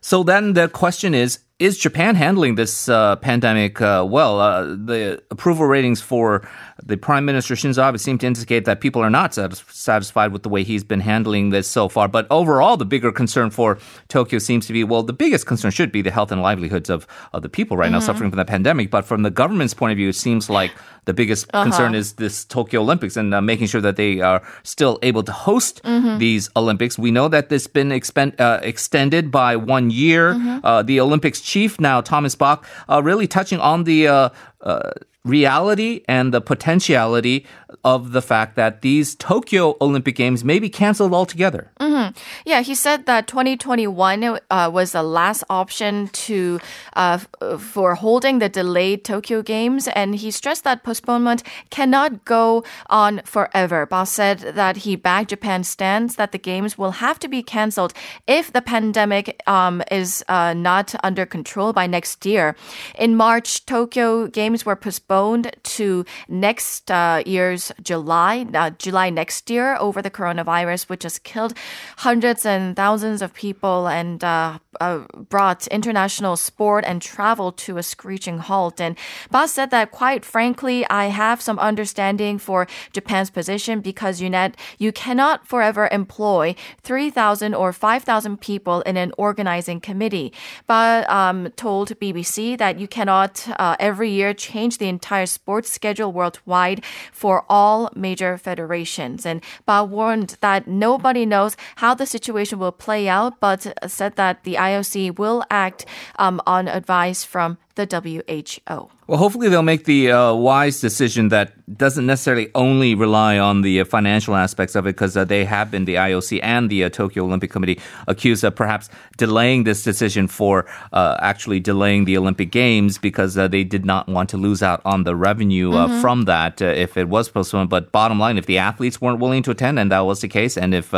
So 0.00 0.22
then 0.22 0.52
the 0.52 0.68
question 0.68 1.14
is 1.14 1.40
is 1.58 1.78
Japan 1.78 2.14
handling 2.16 2.56
this 2.56 2.86
uh, 2.88 3.16
pandemic 3.16 3.80
uh, 3.80 4.04
well? 4.06 4.40
Uh, 4.40 4.64
the 4.64 5.22
approval 5.30 5.66
ratings 5.66 6.02
for 6.02 6.46
the 6.82 6.98
Prime 6.98 7.24
Minister 7.24 7.54
Shinzo 7.54 7.88
Abe 7.88 7.98
seem 7.98 8.18
to 8.18 8.26
indicate 8.26 8.66
that 8.66 8.82
people 8.82 9.00
are 9.00 9.08
not 9.08 9.32
satisfied 9.32 10.32
with 10.32 10.42
the 10.42 10.50
way 10.50 10.62
he's 10.64 10.84
been 10.84 11.00
handling 11.00 11.50
this 11.50 11.66
so 11.66 11.88
far. 11.88 12.08
But 12.08 12.26
overall, 12.30 12.76
the 12.76 12.84
bigger 12.84 13.10
concern 13.10 13.48
for 13.48 13.78
Tokyo 14.08 14.38
seems 14.38 14.66
to 14.66 14.74
be 14.74 14.84
well, 14.84 15.02
the 15.02 15.14
biggest 15.14 15.46
concern 15.46 15.70
should 15.70 15.90
be 15.90 16.02
the 16.02 16.10
health 16.10 16.30
and 16.30 16.42
livelihoods 16.42 16.90
of, 16.90 17.06
of 17.32 17.40
the 17.40 17.48
people 17.48 17.78
right 17.78 17.86
mm-hmm. 17.86 17.94
now 17.94 18.00
suffering 18.00 18.30
from 18.30 18.38
the 18.38 18.44
pandemic. 18.44 18.90
But 18.90 19.06
from 19.06 19.22
the 19.22 19.30
government's 19.30 19.72
point 19.72 19.92
of 19.92 19.96
view, 19.96 20.10
it 20.10 20.16
seems 20.16 20.50
like 20.50 20.72
the 21.06 21.14
biggest 21.14 21.46
uh-huh. 21.54 21.64
concern 21.64 21.94
is 21.94 22.14
this 22.14 22.44
Tokyo 22.44 22.82
Olympics 22.82 23.16
and 23.16 23.32
uh, 23.32 23.40
making 23.40 23.68
sure 23.68 23.80
that 23.80 23.96
they 23.96 24.20
are 24.20 24.42
still 24.62 24.98
able 25.02 25.22
to 25.22 25.32
host 25.32 25.82
mm-hmm. 25.84 26.18
these 26.18 26.50
Olympics. 26.54 26.98
We 26.98 27.10
know 27.12 27.28
that 27.28 27.48
this 27.48 27.62
has 27.62 27.72
been 27.72 27.92
expend, 27.92 28.38
uh, 28.40 28.60
extended 28.62 29.30
by 29.30 29.56
one 29.56 29.90
year. 29.90 30.34
Mm-hmm. 30.34 30.66
Uh, 30.66 30.82
the 30.82 31.00
Olympics 31.00 31.40
chief 31.46 31.80
now, 31.80 32.00
Thomas 32.00 32.34
Bach, 32.34 32.66
uh, 32.88 33.02
really 33.02 33.26
touching 33.26 33.60
on 33.60 33.84
the 33.84 34.08
uh, 34.08 34.28
uh, 34.60 34.90
reality 35.26 36.02
and 36.08 36.32
the 36.32 36.40
potentiality 36.40 37.44
of 37.84 38.12
the 38.12 38.22
fact 38.22 38.54
that 38.56 38.82
these 38.82 39.14
Tokyo 39.16 39.76
Olympic 39.80 40.14
Games 40.14 40.44
may 40.44 40.58
be 40.58 40.68
canceled 40.68 41.12
altogether. 41.12 41.70
Mm-hmm. 41.80 42.16
Yeah, 42.44 42.60
he 42.62 42.74
said 42.74 43.06
that 43.06 43.26
2021 43.26 44.38
uh, 44.50 44.70
was 44.72 44.92
the 44.92 45.02
last 45.02 45.42
option 45.50 46.08
to 46.08 46.60
uh, 46.94 47.18
f- 47.40 47.60
for 47.60 47.96
holding 47.96 48.38
the 48.38 48.48
delayed 48.48 49.04
Tokyo 49.04 49.42
Games, 49.42 49.88
and 49.88 50.14
he 50.14 50.30
stressed 50.30 50.64
that 50.64 50.84
postponement 50.84 51.42
cannot 51.70 52.24
go 52.24 52.64
on 52.88 53.20
forever. 53.24 53.86
Bach 53.86 54.06
said 54.06 54.38
that 54.38 54.78
he 54.78 54.94
backed 54.94 55.30
Japan's 55.30 55.68
stance 55.68 56.16
that 56.16 56.32
the 56.32 56.38
games 56.38 56.78
will 56.78 56.92
have 56.92 57.18
to 57.18 57.28
be 57.28 57.42
canceled 57.42 57.92
if 58.26 58.52
the 58.52 58.62
pandemic 58.62 59.42
um, 59.46 59.82
is 59.90 60.24
uh, 60.28 60.54
not 60.54 60.94
under 61.02 61.26
control 61.26 61.72
by 61.72 61.86
next 61.86 62.24
year. 62.24 62.54
In 62.96 63.16
March, 63.16 63.66
Tokyo 63.66 64.28
Games 64.28 64.64
were 64.64 64.76
postponed 64.76 65.15
to 65.16 66.04
next 66.28 66.90
uh, 66.90 67.22
year's 67.26 67.72
July, 67.82 68.46
uh, 68.54 68.70
July 68.70 69.10
next 69.10 69.50
year 69.50 69.76
over 69.76 70.02
the 70.02 70.10
coronavirus, 70.10 70.88
which 70.88 71.02
has 71.02 71.18
killed 71.18 71.54
hundreds 71.98 72.44
and 72.44 72.76
thousands 72.76 73.22
of 73.22 73.32
people 73.34 73.88
and 73.88 74.22
uh, 74.22 74.58
uh, 74.80 75.00
brought 75.28 75.66
international 75.68 76.36
sport 76.36 76.84
and 76.86 77.00
travel 77.00 77.52
to 77.52 77.78
a 77.78 77.82
screeching 77.82 78.38
halt. 78.38 78.80
And 78.80 78.96
Bach 79.30 79.48
said 79.48 79.70
that, 79.70 79.90
quite 79.90 80.24
frankly, 80.24 80.86
I 80.90 81.06
have 81.06 81.40
some 81.40 81.58
understanding 81.58 82.38
for 82.38 82.66
Japan's 82.92 83.30
position 83.30 83.80
because 83.80 84.20
UNET, 84.20 84.54
you 84.78 84.92
cannot 84.92 85.46
forever 85.46 85.88
employ 85.90 86.54
3,000 86.82 87.54
or 87.54 87.72
5,000 87.72 88.40
people 88.40 88.82
in 88.82 88.96
an 88.96 89.12
organizing 89.16 89.80
committee. 89.80 90.32
But 90.66 91.08
um, 91.08 91.50
told 91.56 91.98
BBC 92.00 92.58
that 92.58 92.78
you 92.78 92.88
cannot 92.88 93.46
uh, 93.58 93.76
every 93.80 94.10
year 94.10 94.34
change 94.34 94.78
the 94.78 94.88
entire 94.88 95.05
sports 95.26 95.72
schedule 95.72 96.12
worldwide 96.12 96.84
for 97.12 97.44
all 97.48 97.90
major 97.94 98.36
federations. 98.38 99.24
And 99.26 99.42
Bach 99.64 99.88
warned 99.90 100.36
that 100.40 100.66
nobody 100.66 101.26
knows 101.26 101.56
how 101.76 101.94
the 101.94 102.06
situation 102.06 102.58
will 102.58 102.72
play 102.72 103.08
out, 103.08 103.40
but 103.40 103.66
said 103.86 104.16
that 104.16 104.44
the 104.44 104.54
IOC 104.54 105.18
will 105.18 105.44
act 105.50 105.86
um, 106.18 106.40
on 106.46 106.68
advice 106.68 107.24
from 107.24 107.58
the 107.76 108.22
WHO. 108.66 108.90
Well, 109.06 109.18
hopefully 109.18 109.48
they'll 109.48 109.62
make 109.62 109.84
the 109.84 110.10
uh, 110.10 110.34
wise 110.34 110.80
decision 110.80 111.28
that 111.28 111.52
doesn't 111.78 112.06
necessarily 112.06 112.50
only 112.56 112.96
rely 112.96 113.38
on 113.38 113.62
the 113.62 113.80
uh, 113.80 113.84
financial 113.84 114.34
aspects 114.34 114.74
of 114.74 114.84
it, 114.84 114.96
because 114.96 115.16
uh, 115.16 115.24
they 115.24 115.44
have 115.44 115.70
been 115.70 115.84
the 115.84 115.94
IOC 115.94 116.40
and 116.42 116.68
the 116.68 116.82
uh, 116.82 116.88
Tokyo 116.88 117.22
Olympic 117.22 117.52
Committee 117.52 117.78
accused 118.08 118.42
of 118.42 118.56
perhaps 118.56 118.88
delaying 119.16 119.62
this 119.62 119.84
decision 119.84 120.26
for 120.26 120.66
uh, 120.92 121.16
actually 121.20 121.60
delaying 121.60 122.04
the 122.04 122.18
Olympic 122.18 122.50
Games 122.50 122.98
because 122.98 123.38
uh, 123.38 123.46
they 123.46 123.62
did 123.62 123.84
not 123.84 124.08
want 124.08 124.28
to 124.30 124.36
lose 124.36 124.60
out 124.60 124.80
on 124.84 125.04
the 125.04 125.14
revenue 125.14 125.70
mm-hmm. 125.70 126.00
from 126.00 126.22
that 126.22 126.60
if 126.60 126.96
it 126.96 127.08
was 127.08 127.28
postponed. 127.28 127.70
But 127.70 127.92
bottom 127.92 128.18
line, 128.18 128.38
if 128.38 128.46
the 128.46 128.58
athletes 128.58 129.00
weren't 129.00 129.20
willing 129.20 129.44
to 129.44 129.52
attend, 129.52 129.78
and 129.78 129.92
that 129.92 130.00
was 130.00 130.20
the 130.20 130.28
case, 130.28 130.58
and 130.58 130.74
if 130.74 130.92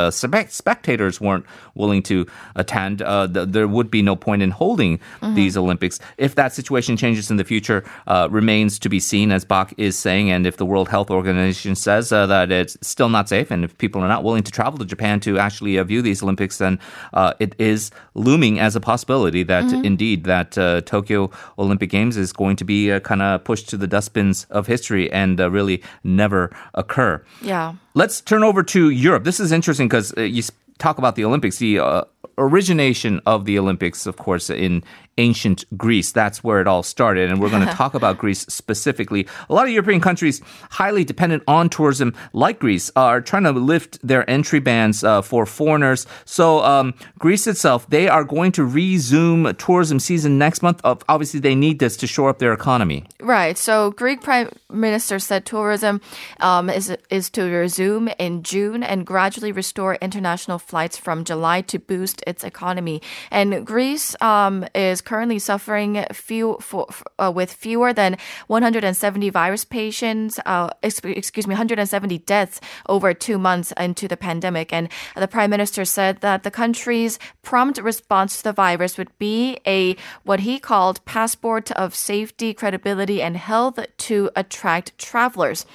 spectators 0.50 1.20
weren't 1.20 1.44
willing 1.74 2.02
to 2.04 2.26
attend, 2.54 3.00
th- 3.00 3.48
there 3.48 3.68
would 3.68 3.90
be 3.90 4.00
no 4.00 4.16
point 4.16 4.40
in 4.40 4.50
holding 4.50 4.96
mm-hmm. 4.98 5.34
these 5.34 5.58
Olympics. 5.58 6.00
If 6.16 6.34
that 6.36 6.54
situation 6.54 6.67
changes 6.96 7.30
in 7.30 7.36
the 7.36 7.44
future, 7.44 7.84
uh, 8.06 8.28
remains 8.30 8.78
to 8.78 8.88
be 8.88 9.00
seen, 9.00 9.32
as 9.32 9.44
Bach 9.44 9.72
is 9.76 9.98
saying. 9.98 10.30
And 10.30 10.46
if 10.46 10.56
the 10.56 10.66
World 10.66 10.88
Health 10.88 11.10
Organization 11.10 11.74
says 11.74 12.12
uh, 12.12 12.26
that 12.26 12.50
it's 12.50 12.76
still 12.80 13.08
not 13.08 13.28
safe, 13.28 13.50
and 13.50 13.64
if 13.64 13.76
people 13.78 14.02
are 14.02 14.08
not 14.08 14.24
willing 14.24 14.42
to 14.42 14.52
travel 14.52 14.78
to 14.78 14.84
Japan 14.84 15.20
to 15.20 15.38
actually 15.38 15.78
uh, 15.78 15.84
view 15.84 16.02
these 16.02 16.22
Olympics, 16.22 16.58
then 16.58 16.78
uh, 17.12 17.34
it 17.38 17.54
is 17.58 17.90
looming 18.14 18.58
as 18.58 18.76
a 18.76 18.80
possibility 18.80 19.42
that 19.42 19.64
mm-hmm. 19.64 19.84
indeed 19.84 20.24
that 20.24 20.56
uh, 20.58 20.80
Tokyo 20.82 21.30
Olympic 21.58 21.90
Games 21.90 22.16
is 22.16 22.32
going 22.32 22.56
to 22.56 22.64
be 22.64 22.92
uh, 22.92 23.00
kind 23.00 23.22
of 23.22 23.44
pushed 23.44 23.68
to 23.70 23.76
the 23.76 23.86
dustbins 23.86 24.46
of 24.50 24.66
history 24.66 25.10
and 25.12 25.38
really 25.38 25.82
never 26.04 26.50
occur. 26.74 27.22
Yeah. 27.42 27.74
Let's 27.94 28.20
turn 28.20 28.44
over 28.44 28.62
to 28.62 28.90
Europe. 28.90 29.24
This 29.24 29.40
is 29.40 29.52
interesting 29.52 29.88
because 29.88 30.12
you 30.16 30.42
talk 30.78 30.98
about 30.98 31.16
the 31.16 31.24
Olympics. 31.24 31.58
The 31.58 32.06
origination 32.36 33.20
of 33.26 33.44
the 33.44 33.58
Olympics, 33.58 34.06
of 34.06 34.16
course, 34.16 34.48
in 34.50 34.82
ancient 35.18 35.64
Greece. 35.76 36.12
That's 36.12 36.42
where 36.42 36.60
it 36.60 36.66
all 36.66 36.82
started. 36.82 37.30
And 37.30 37.40
we're 37.40 37.50
going 37.50 37.66
to 37.66 37.74
talk 37.74 37.94
about 37.94 38.18
Greece 38.18 38.42
specifically. 38.48 39.26
A 39.50 39.54
lot 39.54 39.66
of 39.66 39.72
European 39.72 40.00
countries 40.00 40.40
highly 40.70 41.04
dependent 41.04 41.42
on 41.46 41.68
tourism, 41.68 42.14
like 42.32 42.60
Greece, 42.60 42.90
are 42.96 43.20
trying 43.20 43.42
to 43.44 43.52
lift 43.52 43.98
their 44.06 44.28
entry 44.30 44.60
bans 44.60 45.04
uh, 45.04 45.20
for 45.20 45.44
foreigners. 45.44 46.06
So 46.24 46.60
um, 46.60 46.94
Greece 47.18 47.46
itself, 47.46 47.88
they 47.90 48.08
are 48.08 48.24
going 48.24 48.52
to 48.52 48.64
resume 48.64 49.54
tourism 49.56 49.98
season 49.98 50.38
next 50.38 50.62
month. 50.62 50.80
Obviously, 50.84 51.40
they 51.40 51.54
need 51.54 51.80
this 51.80 51.96
to 51.98 52.06
shore 52.06 52.30
up 52.30 52.38
their 52.38 52.52
economy. 52.52 53.04
Right. 53.20 53.58
So 53.58 53.90
Greek 53.92 54.22
Prime 54.22 54.50
Minister 54.70 55.18
said 55.18 55.44
tourism 55.44 56.00
um, 56.40 56.70
is 56.70 56.96
is 57.10 57.30
to 57.30 57.42
resume 57.42 58.08
in 58.18 58.42
June 58.42 58.82
and 58.82 59.04
gradually 59.04 59.50
restore 59.50 59.96
international 59.96 60.58
flights 60.58 60.96
from 60.96 61.24
July 61.24 61.62
to 61.62 61.78
boost 61.78 62.07
its 62.26 62.44
economy. 62.44 63.02
And 63.30 63.66
Greece 63.66 64.14
um, 64.20 64.66
is 64.74 65.00
currently 65.00 65.38
suffering 65.38 66.04
few, 66.12 66.58
for, 66.60 66.86
uh, 67.18 67.32
with 67.34 67.52
fewer 67.52 67.92
than 67.92 68.16
170 68.46 69.30
virus 69.30 69.64
patients, 69.64 70.38
uh, 70.46 70.70
excuse 70.82 71.46
me, 71.46 71.52
170 71.52 72.18
deaths 72.18 72.60
over 72.88 73.14
two 73.14 73.38
months 73.38 73.72
into 73.78 74.08
the 74.08 74.16
pandemic. 74.16 74.72
And 74.72 74.88
the 75.16 75.28
prime 75.28 75.50
minister 75.50 75.84
said 75.84 76.20
that 76.20 76.42
the 76.42 76.50
country's 76.50 77.18
prompt 77.42 77.78
response 77.78 78.38
to 78.38 78.44
the 78.44 78.52
virus 78.52 78.98
would 78.98 79.16
be 79.18 79.58
a 79.66 79.96
what 80.24 80.40
he 80.40 80.58
called 80.58 81.04
passport 81.04 81.70
of 81.72 81.94
safety, 81.94 82.54
credibility, 82.54 83.22
and 83.22 83.36
health 83.36 83.78
to 83.96 84.30
attract 84.36 84.96
travelers. 84.98 85.66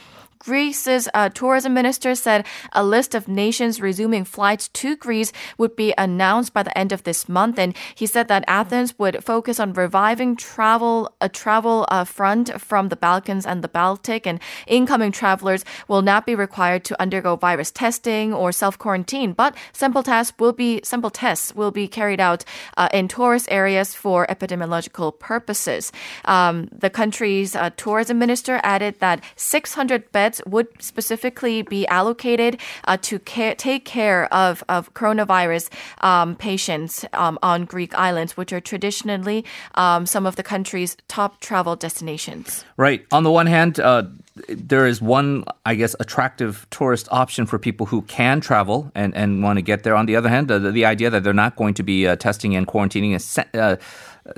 Greece's 0.43 1.07
uh, 1.13 1.29
tourism 1.29 1.73
minister 1.73 2.15
said 2.15 2.45
a 2.73 2.83
list 2.83 3.15
of 3.15 3.27
nations 3.27 3.79
resuming 3.79 4.25
flights 4.25 4.67
to 4.69 4.97
Greece 4.97 5.31
would 5.57 5.75
be 5.75 5.93
announced 5.97 6.53
by 6.53 6.63
the 6.63 6.77
end 6.77 6.91
of 6.91 7.03
this 7.03 7.29
month. 7.29 7.57
And 7.57 7.73
he 7.95 8.05
said 8.05 8.27
that 8.27 8.43
Athens 8.47 8.97
would 8.99 9.23
focus 9.23 9.59
on 9.59 9.71
reviving 9.73 10.35
travel, 10.35 11.13
a 11.21 11.29
travel 11.29 11.85
uh, 11.89 12.03
front 12.03 12.59
from 12.61 12.89
the 12.89 12.97
Balkans 12.97 13.45
and 13.45 13.63
the 13.63 13.69
Baltic. 13.69 14.27
And 14.27 14.41
incoming 14.67 15.13
travelers 15.13 15.63
will 15.87 16.01
not 16.01 16.25
be 16.25 16.35
required 16.35 16.83
to 16.85 17.01
undergo 17.01 17.37
virus 17.37 17.71
testing 17.71 18.33
or 18.33 18.51
self 18.51 18.77
quarantine, 18.77 19.31
but 19.33 19.55
simple 19.71 20.03
tests 20.03 20.33
will 20.39 20.53
be 20.53 20.81
simple 20.83 21.09
tests 21.09 21.55
will 21.55 21.71
be 21.71 21.87
carried 21.87 22.19
out 22.19 22.43
uh, 22.75 22.89
in 22.93 23.07
tourist 23.07 23.47
areas 23.49 23.95
for 23.95 24.27
epidemiological 24.27 25.17
purposes. 25.17 25.91
Um, 26.25 26.67
the 26.71 26.89
country's 26.89 27.55
uh, 27.55 27.69
tourism 27.77 28.19
minister 28.19 28.59
added 28.63 28.99
that 28.99 29.23
600 29.35 30.11
beds 30.11 30.32
beds 30.33 30.41
would 30.47 30.67
specifically 30.81 31.61
be 31.61 31.87
allocated 31.87 32.59
uh, 32.85 32.97
to 33.01 33.19
care, 33.19 33.55
take 33.55 33.85
care 33.85 34.33
of, 34.33 34.63
of 34.69 34.93
coronavirus 34.93 35.69
um, 36.01 36.35
patients 36.35 37.05
um, 37.13 37.37
on 37.41 37.65
Greek 37.65 37.93
islands, 37.95 38.37
which 38.37 38.53
are 38.53 38.61
traditionally 38.61 39.45
um, 39.75 40.05
some 40.05 40.25
of 40.25 40.35
the 40.35 40.43
country's 40.43 40.97
top 41.07 41.39
travel 41.39 41.75
destinations. 41.75 42.65
Right. 42.77 43.05
On 43.11 43.23
the 43.23 43.31
one 43.31 43.47
hand, 43.47 43.79
uh, 43.79 44.03
there 44.47 44.87
is 44.87 45.01
one, 45.01 45.43
I 45.65 45.75
guess, 45.75 45.95
attractive 45.99 46.65
tourist 46.71 47.07
option 47.11 47.45
for 47.45 47.59
people 47.59 47.85
who 47.85 48.01
can 48.03 48.41
travel 48.41 48.91
and, 48.95 49.15
and 49.15 49.43
want 49.43 49.57
to 49.57 49.61
get 49.61 49.83
there. 49.83 49.95
On 49.95 50.05
the 50.05 50.15
other 50.15 50.29
hand, 50.29 50.47
the, 50.47 50.59
the 50.59 50.85
idea 50.85 51.09
that 51.09 51.23
they're 51.23 51.33
not 51.33 51.55
going 51.55 51.75
to 51.75 51.83
be 51.83 52.07
uh, 52.07 52.15
testing 52.15 52.55
and 52.55 52.67
quarantining 52.67 53.15
is. 53.15 53.39
Uh, 53.53 53.77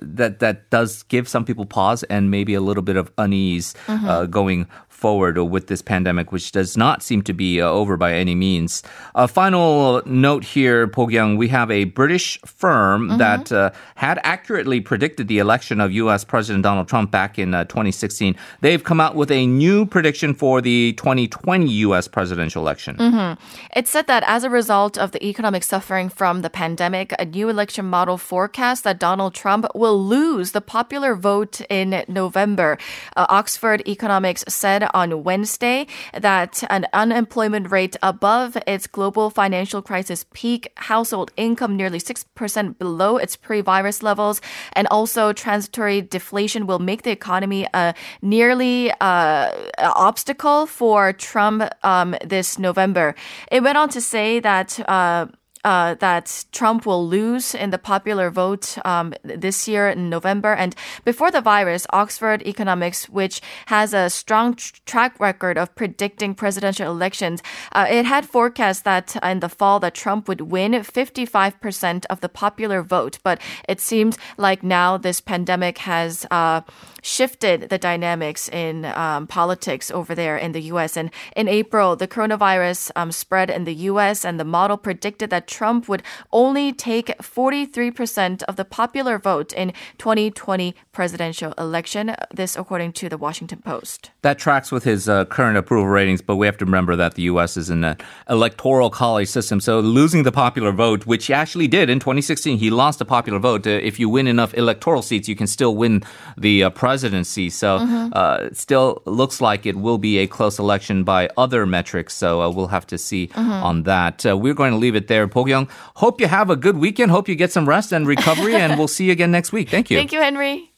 that 0.02 0.40
that 0.40 0.70
does 0.70 1.04
give 1.04 1.28
some 1.28 1.46
people 1.46 1.66
pause 1.66 2.04
and 2.04 2.32
maybe 2.32 2.54
a 2.54 2.62
little 2.62 2.82
bit 2.82 2.96
of 2.96 3.12
unease 3.18 3.76
mm-hmm. 3.86 4.08
uh, 4.08 4.26
going 4.26 4.68
forward 4.96 5.38
with 5.38 5.68
this 5.68 5.82
pandemic, 5.82 6.32
which 6.32 6.52
does 6.52 6.78
not 6.78 7.04
seem 7.04 7.22
to 7.24 7.34
be 7.34 7.62
uh, 7.62 7.70
over 7.70 7.98
by 7.98 8.14
any 8.14 8.34
means. 8.34 8.82
A 9.14 9.28
final 9.28 10.02
note 10.06 10.44
here, 10.44 10.88
Bo-gyung, 10.88 11.38
we 11.38 11.50
have 11.50 11.70
a 11.70 11.84
British 11.84 12.40
firm 12.46 13.10
mm-hmm. 13.10 13.18
that 13.18 13.52
uh, 13.52 13.72
had 13.96 14.20
accurately 14.24 14.80
predicted 14.80 15.28
the 15.28 15.40
election 15.40 15.82
of 15.82 15.92
U.S. 15.92 16.24
President 16.24 16.64
Donald 16.64 16.88
Trump 16.88 17.12
back 17.12 17.38
in 17.38 17.54
uh, 17.54 17.66
2016. 17.66 18.36
They've 18.62 18.84
come 18.84 19.02
out 19.02 19.16
with 19.16 19.32
a 19.32 19.46
new 19.46 19.86
prediction 19.86 20.34
for 20.34 20.62
the 20.62 20.94
2020 20.94 21.70
U.S. 21.88 22.08
presidential 22.08 22.62
election. 22.62 22.96
Mm-hmm. 22.96 23.44
It 23.76 23.88
said 23.88 24.08
that 24.08 24.24
as 24.26 24.44
a 24.44 24.50
result 24.50 24.98
of 24.98 25.12
the 25.12 25.24
economic 25.26 25.64
suffering 25.64 26.10
from 26.10 26.42
the 26.42 26.50
pandemic, 26.50 27.14
a 27.20 27.26
new 27.26 27.50
election 27.50 27.86
model 27.86 28.18
forecasts 28.18 28.82
that 28.82 29.00
Donald 29.00 29.34
Trump 29.34 29.66
will 29.76 30.02
lose 30.02 30.52
the 30.52 30.62
popular 30.62 31.16
vote 31.16 31.62
in 31.70 32.06
November. 32.08 32.78
Uh, 33.16 33.26
Oxford 33.30 33.86
Economics 33.88 34.44
said 34.48 34.85
on 34.94 35.24
Wednesday 35.24 35.88
that 36.14 36.64
an 36.70 36.86
unemployment 36.94 37.72
rate 37.72 37.96
above 38.04 38.58
its 38.68 38.88
global 38.88 39.30
financial 39.30 39.82
crisis 39.82 40.26
peak, 40.34 40.72
household 40.76 41.32
income 41.38 41.76
nearly 41.76 42.00
6% 42.00 42.78
below 42.78 43.18
its 43.18 43.36
pre 43.36 43.62
virus 43.62 44.04
levels, 44.04 44.42
and 44.74 44.88
also 44.90 45.34
transitory 45.34 46.02
deflation 46.02 46.68
will 46.68 46.80
make 46.80 47.04
the 47.04 47.12
economy 47.12 47.68
a 47.74 47.94
nearly 48.22 48.92
uh, 49.02 49.52
obstacle 49.78 50.66
for 50.66 51.14
Trump 51.14 51.64
um, 51.84 52.16
this 52.24 52.60
November. 52.60 53.16
It 53.52 53.64
went 53.64 53.78
on 53.78 53.90
to 53.90 54.02
say 54.02 54.40
that. 54.40 54.80
Uh, 54.90 55.28
uh, 55.66 55.96
that 55.96 56.46
Trump 56.52 56.86
will 56.86 57.06
lose 57.06 57.56
in 57.56 57.72
the 57.72 57.78
popular 57.80 58.30
vote 58.30 58.78
um, 58.86 59.14
this 59.24 59.68
year 59.68 59.90
in 59.90 60.10
November. 60.10 60.54
And 60.54 60.76
before 61.04 61.32
the 61.32 61.42
virus, 61.42 61.88
Oxford 61.92 62.44
Economics, 62.44 63.10
which 63.10 63.42
has 63.66 63.94
a 63.94 64.10
strong 64.10 64.54
tr- 64.54 64.76
track 64.86 65.20
record 65.20 65.58
of 65.58 65.74
predicting 65.76 66.36
presidential 66.36 66.90
elections, 66.90 67.42
uh, 67.72 67.88
it 67.90 68.06
had 68.06 68.26
forecast 68.28 68.84
that 68.84 69.18
in 69.24 69.40
the 69.40 69.50
fall 69.50 69.80
that 69.80 69.96
Trump 69.96 70.28
would 70.28 70.42
win 70.42 70.74
55% 70.74 72.06
of 72.12 72.22
the 72.22 72.30
popular 72.30 72.84
vote. 72.84 73.18
But 73.24 73.42
it 73.68 73.82
seems 73.82 74.18
like 74.38 74.62
now 74.62 74.98
this 74.98 75.20
pandemic 75.20 75.80
has 75.80 76.28
uh, 76.30 76.62
shifted 77.02 77.70
the 77.70 77.80
dynamics 77.80 78.50
in 78.50 78.86
um, 78.86 79.26
politics 79.26 79.90
over 79.90 80.14
there 80.14 80.38
in 80.38 80.52
the 80.52 80.62
U.S. 80.74 80.96
And 80.96 81.10
in 81.36 81.48
April, 81.48 81.96
the 81.96 82.08
coronavirus 82.08 82.92
um, 82.96 83.12
spread 83.12 83.50
in 83.50 83.64
the 83.64 83.74
U.S. 83.90 84.24
and 84.24 84.40
the 84.40 84.46
model 84.46 84.78
predicted 84.78 85.32
that 85.32 85.48
Trump 85.56 85.88
would 85.88 86.04
only 86.34 86.74
take 86.74 87.08
43% 87.20 88.44
of 88.44 88.58
the 88.58 88.66
popular 88.66 89.18
vote 89.18 89.54
in 89.54 89.72
2020 89.98 90.76
presidential 90.92 91.54
election. 91.58 92.14
This 92.34 92.58
according 92.58 92.92
to 92.94 93.08
the 93.08 93.18
Washington 93.18 93.60
Post. 93.62 94.12
That 94.22 94.38
tracks 94.38 94.70
with 94.72 94.84
his 94.84 95.08
uh, 95.08 95.24
current 95.26 95.58
approval 95.58 95.88
ratings, 95.88 96.22
but 96.22 96.36
we 96.36 96.46
have 96.46 96.58
to 96.58 96.66
remember 96.66 96.96
that 96.98 97.16
the 97.16 97.24
U.S. 97.34 97.56
is 97.56 97.70
in 97.70 97.84
an 97.86 97.98
electoral 98.30 98.90
college 98.90 99.30
system. 99.30 99.62
So 99.62 99.80
losing 99.80 100.24
the 100.24 100.32
popular 100.32 100.74
vote, 100.74 101.06
which 101.06 101.28
he 101.28 101.34
actually 101.34 101.68
did 101.68 101.90
in 101.90 102.00
2016, 102.00 102.58
he 102.58 102.70
lost 102.70 103.00
the 103.00 103.06
popular 103.06 103.40
vote. 103.40 103.66
Uh, 103.66 103.70
if 103.70 104.00
you 104.00 104.10
win 104.10 104.28
enough 104.28 104.54
electoral 104.56 105.02
seats, 105.02 105.30
you 105.30 105.36
can 105.36 105.48
still 105.48 105.76
win 105.76 106.04
the 106.38 106.64
uh, 106.64 106.70
presidency. 106.70 107.50
So 107.50 107.80
mm-hmm. 107.80 108.10
uh, 108.14 108.50
it 108.50 108.58
still 108.58 109.02
looks 109.06 109.40
like 109.40 109.66
it 109.66 109.78
will 109.78 109.98
be 109.98 110.18
a 110.18 110.28
close 110.28 110.60
election 110.60 111.06
by 111.06 111.30
other 111.38 111.66
metrics. 111.66 112.14
So 112.14 112.42
uh, 112.42 112.50
we'll 112.50 112.68
have 112.68 112.88
to 112.88 112.98
see 112.98 113.28
mm-hmm. 113.28 113.52
on 113.70 113.84
that. 113.84 114.26
Uh, 114.26 114.38
we're 114.38 114.54
going 114.54 114.72
to 114.72 114.78
leave 114.78 114.96
it 114.96 115.08
there. 115.08 115.28
Bo-gyung, 115.46 115.70
hope 115.96 116.20
you 116.20 116.28
have 116.28 116.50
a 116.50 116.56
good 116.56 116.78
weekend. 116.78 117.12
Hope 117.12 117.30
you 117.30 117.36
get 117.36 117.52
some 117.52 117.68
rest 117.68 117.92
and 117.92 118.08
recovery, 118.08 118.56
and 118.56 118.78
we'll 118.78 118.88
see 118.88 119.06
you 119.06 119.12
again 119.12 119.32
next 119.32 119.52
week. 119.52 119.70
Thank 119.70 119.90
you. 119.90 119.98
Thank 119.98 120.12
you, 120.12 120.22
Henry. 120.22 120.75